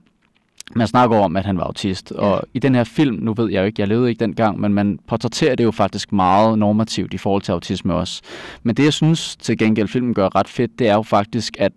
[0.75, 2.13] man snakker om, at han var autist.
[2.17, 2.21] Ja.
[2.21, 4.75] Og i den her film, nu ved jeg jo ikke, jeg levede ikke dengang, men
[4.75, 8.23] man portrætterer det jo faktisk meget normativt i forhold til autisme også.
[8.63, 11.73] Men det, jeg synes til gengæld, filmen gør ret fedt, det er jo faktisk, at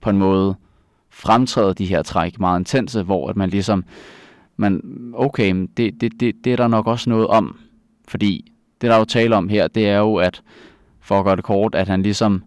[0.00, 0.54] på en måde
[1.12, 3.84] fremtræder de her træk meget intense, hvor at man ligesom,
[4.56, 4.82] man,
[5.14, 7.58] okay, det, det, det, det er der nok også noget om.
[8.08, 10.42] Fordi det, der er jo tale om her, det er jo, at
[11.00, 12.44] for at gøre det kort, at han ligesom,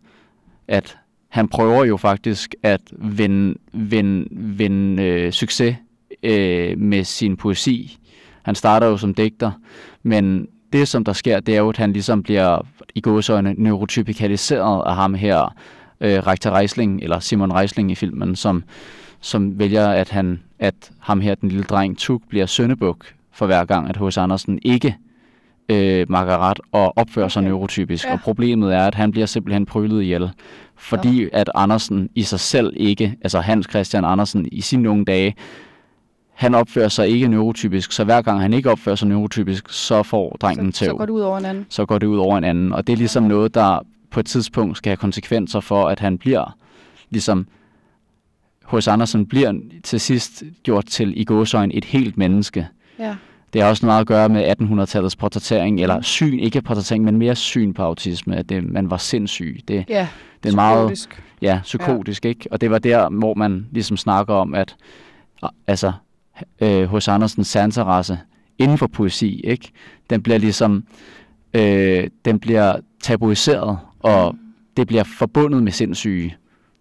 [0.68, 0.98] at
[1.30, 5.76] han prøver jo faktisk at vinde, vinde, vinde øh, succes
[6.24, 7.98] øh, med sin poesi.
[8.44, 9.52] Han starter jo som digter,
[10.04, 14.84] men det, som der sker, det er jo, at han ligesom bliver i gåsøjne neurotypikaliseret
[14.86, 15.56] af ham her,
[16.02, 18.64] øh, Rektor Reisling, eller Simon Reisling i filmen, som,
[19.22, 23.66] som vælger, at, han, at ham her, den lille dreng, Tuk, bliver søndebuk for hver
[23.66, 24.18] gang, at H.C.
[24.18, 24.98] Andersen ikke
[25.70, 27.50] øh, makker ret og opfører sig Okay.
[27.50, 28.06] neurotypisk.
[28.06, 28.14] Ja.
[28.14, 30.30] Og problemet er, at han bliver simpelthen prylet ihjel,
[30.76, 35.36] fordi at Andersen i sig selv ikke, altså Hans Christian Andersen i sine unge dage,
[36.34, 40.38] han opfører sig ikke neurotypisk, så hver gang han ikke opfører sig neurotypisk, så får
[40.42, 41.66] drengen så, så tæv går det ud over en anden.
[41.70, 42.74] så går det ud over en anden.
[42.74, 43.80] Og det er ligesom noget, der
[44.16, 46.58] på et tidspunkt skal have konsekvenser for, at han bliver
[47.10, 47.48] ligesom
[48.64, 49.54] hos Andersen bliver
[49.84, 52.68] til sidst gjort til i gåsøjne et helt menneske.
[53.00, 53.16] Ja.
[53.54, 57.36] Det har også noget at gøre med 1800-tallets portrættering, eller syn, ikke portrættering, men mere
[57.36, 59.60] syn på autisme, at det, man var sindssyg.
[59.68, 60.08] Det, Ja,
[60.44, 61.24] det er meget psykotisk.
[61.42, 62.48] ja, psykotisk, ikke?
[62.52, 64.76] Og det var der, hvor man ligesom snakker om, at
[65.68, 65.92] altså,
[66.62, 68.20] øh, hos Andersens sanserasse
[68.58, 69.72] inden for poesi, ikke?
[70.10, 70.84] Den bliver ligesom,
[71.54, 74.36] øh, den bliver tabuiseret, og
[74.78, 76.36] det bliver forbundet med sindssyge.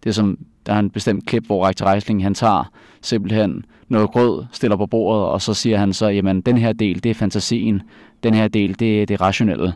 [0.05, 2.73] Det er som, der er en bestemt klip, hvor Rektor Reisling, han tager
[3.03, 7.05] simpelthen noget grød, stiller på bordet, og så siger han så, jamen, den her del,
[7.05, 7.83] det er fantasien,
[8.23, 9.75] den her del, det er det rationelle.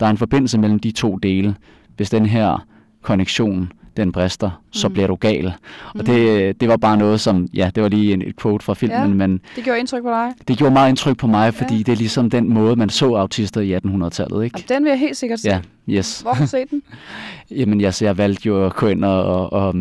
[0.00, 1.56] Der er en forbindelse mellem de to dele.
[1.96, 2.66] Hvis den her
[3.02, 4.92] konnektion, den brister, så Mm.
[4.94, 5.52] bliver du gal.
[5.94, 8.74] Og det, det var bare noget, som, ja, det var lige en, et quote fra
[8.74, 9.06] filmen, Ja.
[9.06, 10.32] men Det gjorde indtryk på dig.
[10.48, 11.82] det gjorde meget indtryk på mig, fordi Ja.
[11.82, 14.58] det er ligesom den måde, man så autister i 1800-tallet, ikke?
[14.58, 15.48] Jamen, den vil jeg helt sikkert se.
[15.48, 16.20] Ja, yes.
[16.20, 16.82] Hvor har du set den?
[17.58, 19.74] Jamen, jeg, så jeg valgte jo at gå ind og, og, og,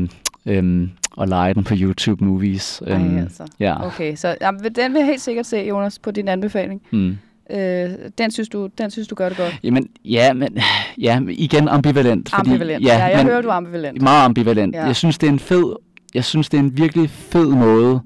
[0.45, 2.81] øhm, og lege den på YouTube Movies.
[2.87, 3.43] Ej, Øhm, altså.
[3.59, 3.85] Ja.
[3.87, 6.81] Okay, så jamen, den vil jeg helt sikkert se, Jonas, på din anbefaling.
[6.91, 7.17] Mm.
[7.51, 9.59] Øh, den, synes du, den synes du gør det godt.
[9.63, 10.57] Jamen, ja, men
[10.97, 12.29] ja, igen ambivalent.
[12.29, 12.85] Fordi, Ambivalent.
[12.85, 14.01] Ja, jeg men hører, du er ambivalent.
[14.01, 14.75] Meget ambivalent.
[14.75, 14.81] Ja.
[14.81, 14.85] Ja.
[14.87, 15.75] Jeg synes, det er en fed,
[16.13, 18.01] jeg synes, det er en virkelig fed måde,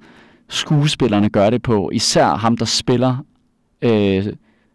[0.49, 1.89] skuespillerne gør det på.
[1.93, 3.17] Især ham, der spiller
[3.81, 4.25] øh,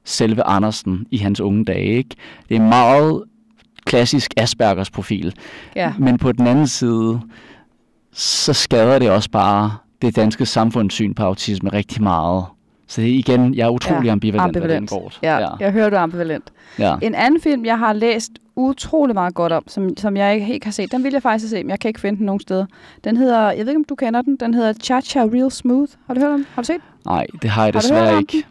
[0.04, 1.96] selve Andersen i hans unge dage.
[1.96, 2.16] Ikke?
[2.48, 3.22] Det er meget
[3.84, 5.34] klassisk Aspergers profil.
[5.76, 5.92] Ja.
[5.98, 7.20] Men på den anden side,
[8.12, 12.44] så skader det også bare det danske samfundssyn på autisme rigtig meget.
[12.90, 14.90] Så det er igen, jeg er utrolig Ja, ambivalent, ambivalent.
[14.90, 15.00] hvad.
[15.22, 15.48] Ja, ja.
[15.60, 16.52] jeg hører, du er ambivalent.
[16.78, 16.96] ja.
[17.02, 20.64] En anden film, jeg har læst utrolig meget godt om, som, som jeg ikke helt
[20.64, 22.66] har set, den vil jeg faktisk se, men jeg kan ikke finde den nogen steder.
[23.04, 25.92] Den hedder, jeg ved ikke, om du kender den, den hedder Cha-Cha Real Smooth.
[26.06, 26.46] Har du hørt om?
[26.54, 26.80] Har du set?
[27.06, 28.42] Nej, det har jeg Har desværre ikke.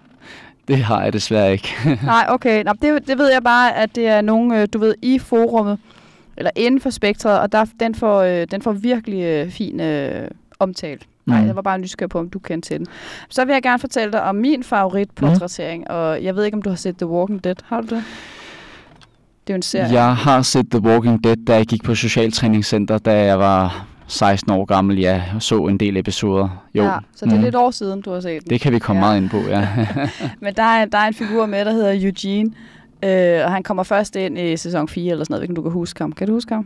[0.67, 1.69] Det har jeg desværre ikke.
[2.03, 2.63] Nej, okay.
[2.63, 5.77] Nå, det, det ved jeg bare, at det er nogen, øh, du ved, i forummet,
[6.37, 10.27] eller inden for spektret, og der, den, får, øh, den får virkelig øh, fin øh,
[10.59, 10.99] omtale.
[11.29, 11.47] Nej, Mm.
[11.47, 12.87] jeg var bare nysgerrig på, om du kendte til den.
[13.29, 15.95] Så vil jeg gerne fortælle dig om min favoritportrættering, mm.
[15.95, 17.55] og jeg ved ikke, om du har set The Walking Dead.
[17.65, 18.03] Har du det?
[19.47, 19.93] Det er jo en serie.
[19.93, 24.51] Jeg har set The Walking Dead, da jeg gik på socialtræningscenter, da jeg var 16
[24.51, 24.97] år gammel.
[24.99, 26.63] Ja, og så en del episoder.
[26.75, 27.43] Jo, Ja, så det er Mhm.
[27.43, 28.49] lidt år siden, du har set den.
[28.49, 29.05] det kan vi komme Ja.
[29.07, 29.67] meget ind på, ja.
[30.41, 32.51] Men der er, der er en figur med, der hedder Eugene,
[33.05, 35.43] øh, og han kommer først ind i sæson 4 eller sådan noget.
[35.43, 36.11] Ikke, du kan huske ham.
[36.11, 36.65] Kan du huske ham?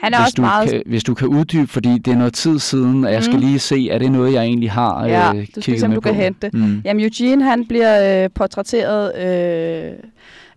[0.00, 0.70] Han er hvis, også du meget...
[0.70, 3.40] kan, hvis du kan uddybe, fordi det er noget tid siden, og jeg skal Mm.
[3.40, 6.14] lige se, er det noget, jeg egentlig har Ja, øh, du skal med du kan
[6.14, 6.20] på?
[6.20, 6.54] hente det.
[6.54, 6.82] Mm.
[6.84, 9.16] Jamen, Eugene, han bliver øh, portrætteret...
[9.16, 9.92] Øh,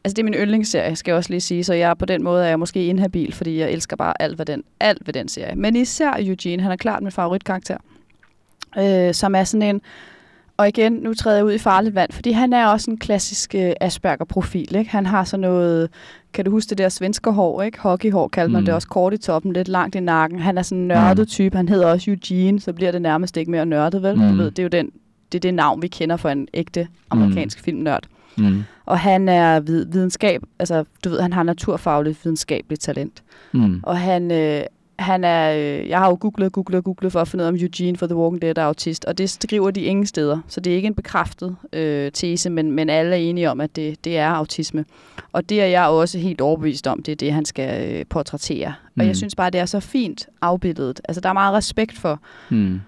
[0.04, 2.44] altså, det er min yndlingsserie, skal jeg også lige sige, så jeg på den måde
[2.44, 5.56] er jeg måske inhabil, fordi jeg elsker bare alt ved den, alt ved den serie.
[5.56, 7.78] Men især Eugene, han er klart min favoritkarakter,
[8.80, 9.82] øh, som er sådan en...
[10.58, 13.56] Og igen, nu træder jeg ud i farligt vand, fordi han er også en klassisk
[13.56, 14.76] øh, Asperger-profil.
[14.76, 14.92] Ikke?
[14.92, 15.90] Han har sådan noget,
[16.34, 17.80] kan du huske det der svenske hår, ikke?
[17.80, 18.66] hockeyhår kaldte man Mm.
[18.66, 20.40] det også, kort i toppen, lidt langt i nakken.
[20.40, 21.26] Han er sådan en nørdet Mm.
[21.26, 24.16] type, han hedder også Eugene, så bliver det nærmest ikke mere nørdet, vel?
[24.16, 24.22] Mm.
[24.30, 24.90] Du ved, det er jo den,
[25.32, 27.64] det, er det navn, vi kender for en ægte amerikansk mm.
[27.64, 28.04] filmnørd.
[28.38, 28.64] Mm.
[28.86, 33.24] Og han er vid- videnskab, altså du ved, han har naturfagligt videnskabeligt talent.
[33.52, 33.80] Mm.
[33.84, 34.62] Og han, øh,
[35.00, 37.56] han er, øh, jeg har jo googlet, googlet, googlet for at finde ud af, om
[37.56, 40.40] Eugene for The Walking Dead er autist, og det skriver de ingen steder.
[40.48, 43.76] Så det er ikke en bekræftet øh, tese, men, men alle er enige om, at
[43.76, 44.86] det, det er autisme.
[45.32, 48.68] Og det er jeg også helt overbevist om, det er det, han skal øh, portrættere.
[48.68, 49.08] Og Mm.
[49.08, 51.02] jeg synes bare, det er så fint afbildet.
[51.10, 52.20] Altså, der er meget respekt for,
[52.50, 52.82] Mm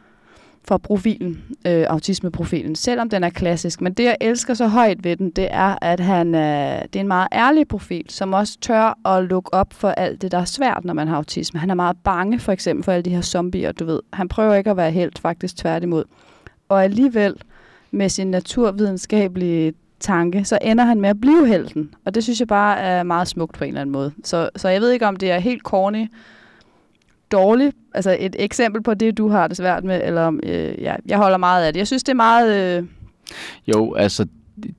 [0.68, 3.82] for profilen, øh, autismeprofilen, selvom den er klassisk.
[3.82, 7.00] Men det, jeg elsker så højt ved den, det er, at han øh, det er
[7.00, 10.46] en meget ærlig profil, som også tør at lukke op for alt det, der er
[10.46, 11.60] svært, når man har autisme.
[11.60, 14.00] Han er meget bange, for eksempel, for alle de her zombier, du ved.
[14.14, 16.04] Han prøver ikke at være helt, faktisk tværtimod.
[16.70, 17.36] Og alligevel,
[17.92, 21.94] med sin naturvidenskabelige tanke, så ender han med at blive helten.
[22.06, 24.12] Og det synes jeg bare er meget smukt på en eller anden måde.
[24.24, 26.08] Så, så jeg ved ikke, om det er helt corny,
[27.32, 31.18] dårlig, altså et eksempel på det, du har det svært med, eller øh, ja, jeg
[31.18, 31.78] holder meget af det.
[31.78, 32.78] Jeg synes, det er meget...
[32.78, 32.84] Øh,
[33.68, 34.26] Jo, altså,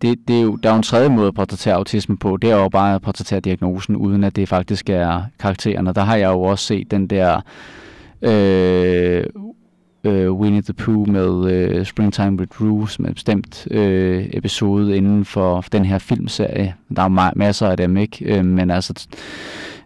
[0.03, 2.37] det, det er jo, der er jo en tredje måde at portrættere autisme på.
[2.37, 5.93] Det er jo bare at portrættere diagnosen, uden at det faktisk er karaktererne.
[5.93, 7.41] Der har jeg jo også set den der
[8.23, 9.25] øh,
[10.05, 14.97] øh, Winnie the Pooh med øh, Springtime with Rue, som er en bestemt øh, episode
[14.97, 16.75] inden for den her filmserie.
[16.97, 18.39] Der er jo ma- masser af dem, ikke?
[18.39, 19.07] Øh, men altså...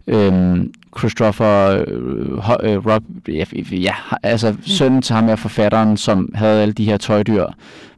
[0.06, 0.64] Øh,
[0.98, 6.74] Christopher øh, øh, Rob, ja, ja, altså sønnen til ham er forfatteren, som havde alle
[6.74, 7.46] de her tøjdyr,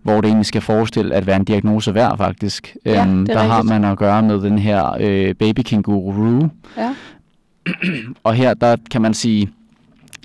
[0.02, 2.76] hvor det egentlig skal forestille at være en diagnose værd, faktisk.
[2.84, 3.68] Ja, Øhm, er der har rigtigt.
[3.80, 6.48] man at gøre med den her øh, baby kenguru Roo.
[6.76, 6.94] ja.
[8.24, 9.48] Og her, der kan man sige,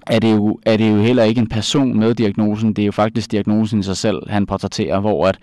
[0.08, 2.92] er det, jo, er det jo heller ikke en person med diagnosen, det er jo
[2.92, 5.38] faktisk diagnosen i sig selv, han portrætterer, hvor at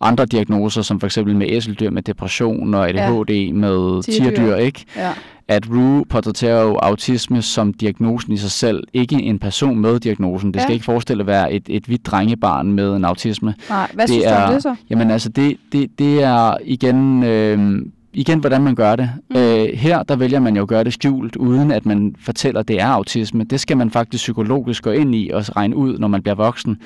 [0.00, 4.30] andre diagnoser, som for eksempel med æseldyr med depression og ADHD med Tirdyr.
[4.36, 4.84] tirdyr, ikke?
[4.96, 5.10] ja.
[5.48, 10.52] At Rue portrætterer jo autisme som diagnosen i sig selv, ikke en person med diagnosen.
[10.54, 10.74] Det skal Ja.
[10.74, 13.54] ikke forestille at være et, et hvidt drengebarn med en autisme.
[13.68, 14.74] Nej, hvad Det synes du er- om det så?
[14.90, 17.82] Jamen altså, det, det, det er igen, øh,
[18.12, 19.10] igen, hvordan man gør det.
[19.30, 19.36] Mm.
[19.36, 22.68] Øh, her, der vælger man jo at gøre det skjult, uden at man fortæller, at
[22.68, 23.44] det er autisme.
[23.44, 26.76] Det skal man faktisk psykologisk gå ind i og regne ud, når man bliver voksen.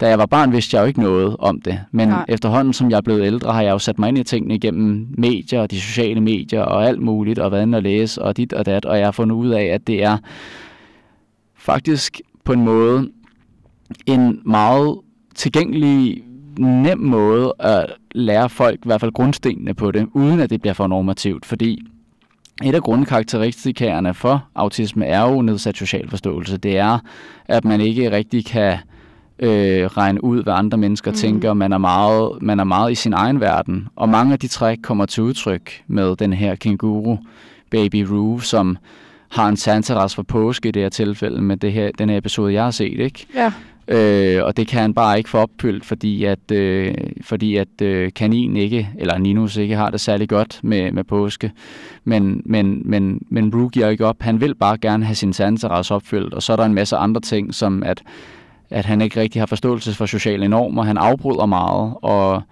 [0.00, 1.80] Da jeg var barn, vidste jeg jo ikke noget om det.
[1.90, 2.24] Men Nej.
[2.28, 5.06] Efterhånden, som jeg er blevet ældre, har jeg jo sat mig ind i tingene igennem
[5.18, 8.52] medier og de sociale medier og alt muligt, og været inde og læse og dit
[8.52, 10.18] og dat, og jeg har fundet ud af, at det er
[11.54, 13.08] faktisk på en måde
[14.06, 14.98] en meget
[15.34, 16.22] tilgængelig,
[16.58, 20.74] nem måde at lære folk, i hvert fald grundstenene på det, uden at det bliver
[20.74, 21.82] for normativt, fordi
[22.64, 26.56] et af grundkarakteristikerne for autisme er jo nedsat social forståelse.
[26.56, 26.98] Det er,
[27.46, 28.78] at man ikke rigtig kan øh,
[29.42, 31.16] regne ud, hvad andre mennesker mm.
[31.16, 31.54] tænker.
[31.54, 33.88] Man er, meget, man er meget i sin egen verden.
[33.96, 37.16] Og mange af de træk kommer til udtryk med den her kenguru,
[37.70, 38.78] Baby Roo, som
[39.28, 42.52] har en særlig for påske i det her tilfælde med det her, den her episode,
[42.52, 43.00] jeg har set.
[43.00, 43.26] Ikke?
[43.34, 43.52] Ja.
[43.88, 48.12] Øh, og det kan han bare ikke få opfyldt, fordi at, øh, fordi at øh,
[48.12, 51.52] kanin ikke, eller Ninus ikke har det særlig godt med, med påske.
[52.04, 54.16] Men, men, men, men Rue giver ikke op.
[54.20, 57.20] Han vil bare gerne have sin sandterrasse opfyldt, og så er der en masse andre
[57.20, 58.02] ting, som at,
[58.70, 60.82] at han ikke rigtig har forståelse for sociale normer.
[60.82, 62.42] Han afbryder meget, og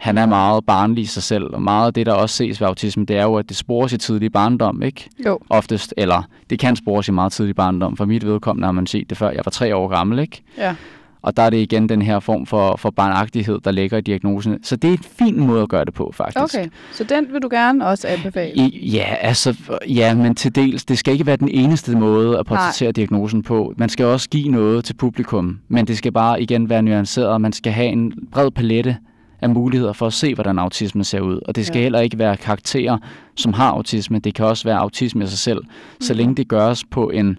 [0.00, 2.68] Han er meget barnlig i sig selv, og meget af det, der også ses ved
[2.68, 5.10] autisme, det er jo, at det spores i tidlig barndom, ikke?
[5.26, 5.38] Jo.
[5.50, 7.96] Oftest, eller det kan spores i meget tidlig barndom.
[7.96, 10.42] For mit vedkommende har man set det før, jeg var tre år gammel, ikke?
[10.58, 10.74] Ja.
[11.22, 14.64] Og der er det igen den her form for, for barnagtighed, der ligger i diagnosen.
[14.64, 16.56] Så det er en fin måde at gøre det på, faktisk.
[16.56, 18.56] Okay, så den vil du gerne også anbefale?
[18.56, 19.56] I, ja, altså,
[19.88, 22.92] ja, men til dels, det skal ikke være den eneste måde at portrættere Nej.
[22.92, 23.74] diagnosen på.
[23.76, 27.40] Man skal også give noget til publikum, men det skal bare igen være nuanceret.
[27.40, 28.96] Man skal have en bred palette
[29.40, 31.40] af muligheder for at se, hvordan autisme ser ud.
[31.48, 31.82] Og det skal ja.
[31.82, 32.98] heller ikke være karakterer,
[33.36, 34.18] som har autisme.
[34.18, 36.00] Det kan også være autisme i sig selv, mm.
[36.00, 37.38] så længe det gøres på en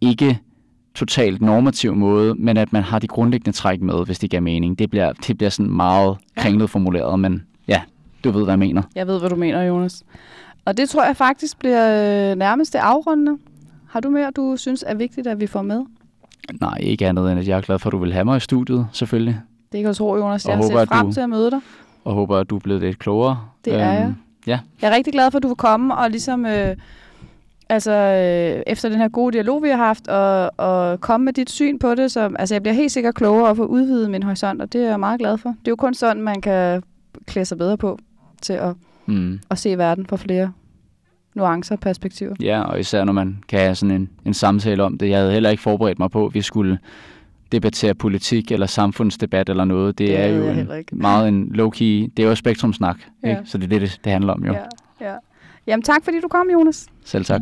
[0.00, 0.38] ikke
[0.96, 4.78] totalt normativ måde, men at man har de grundlæggende træk med, hvis det giver mening.
[4.78, 7.82] Det bliver, det bliver sådan meget kringlet formuleret, men ja,
[8.24, 8.82] du ved, hvad jeg mener.
[8.94, 10.02] Jeg ved, hvad du mener, Jonas.
[10.64, 13.38] Og det tror jeg faktisk bliver øh, nærmest det afrundende.
[13.88, 15.82] Har du mere, du synes er vigtigt, at vi får med?
[16.60, 18.40] Nej, ikke andet end, at jeg er glad for, at du vil have mig i
[18.40, 19.40] studiet, selvfølgelig.
[19.72, 20.46] Det kan du tro, Jonas.
[20.48, 21.60] Jeg ser frem du, til at møde dig.
[22.04, 23.38] Og håber, at du er blevet lidt klogere.
[23.64, 24.02] Det er jeg.
[24.04, 24.14] Øhm,
[24.46, 24.58] ja.
[24.82, 26.46] Jeg er rigtig glad for, at du vil komme og ligesom...
[26.46, 26.76] Øh,
[27.68, 31.50] altså øh, efter den her gode dialog, vi har haft, og, og komme med dit
[31.50, 32.12] syn på det.
[32.12, 34.88] Så, altså, jeg bliver helt sikkert klogere og få udvidet min horisont, og det er
[34.88, 35.48] jeg meget glad for.
[35.48, 36.82] Det er jo kun sådan, man kan
[37.26, 37.98] klæde sig bedre på
[38.42, 38.74] til at,
[39.06, 39.40] mm.
[39.50, 40.52] at se verden fra flere
[41.34, 42.34] nuancer og perspektiver.
[42.40, 45.08] Ja, og især når man kan have sådan en, en samtale om det.
[45.08, 46.78] Jeg havde heller ikke forberedt mig på, at vi skulle
[47.52, 49.98] debattere politik eller samfundsdebat eller noget.
[49.98, 53.28] Det, det er jo en, meget en low-key, det er jo spektrumsnak, ja.
[53.28, 53.42] ikke?
[53.44, 54.52] så det er det, det, handler om jo.
[54.52, 54.60] Ja,
[55.00, 55.14] ja.
[55.66, 56.86] Jamen tak, fordi du kom, Jonas.
[57.04, 57.40] Selv tak.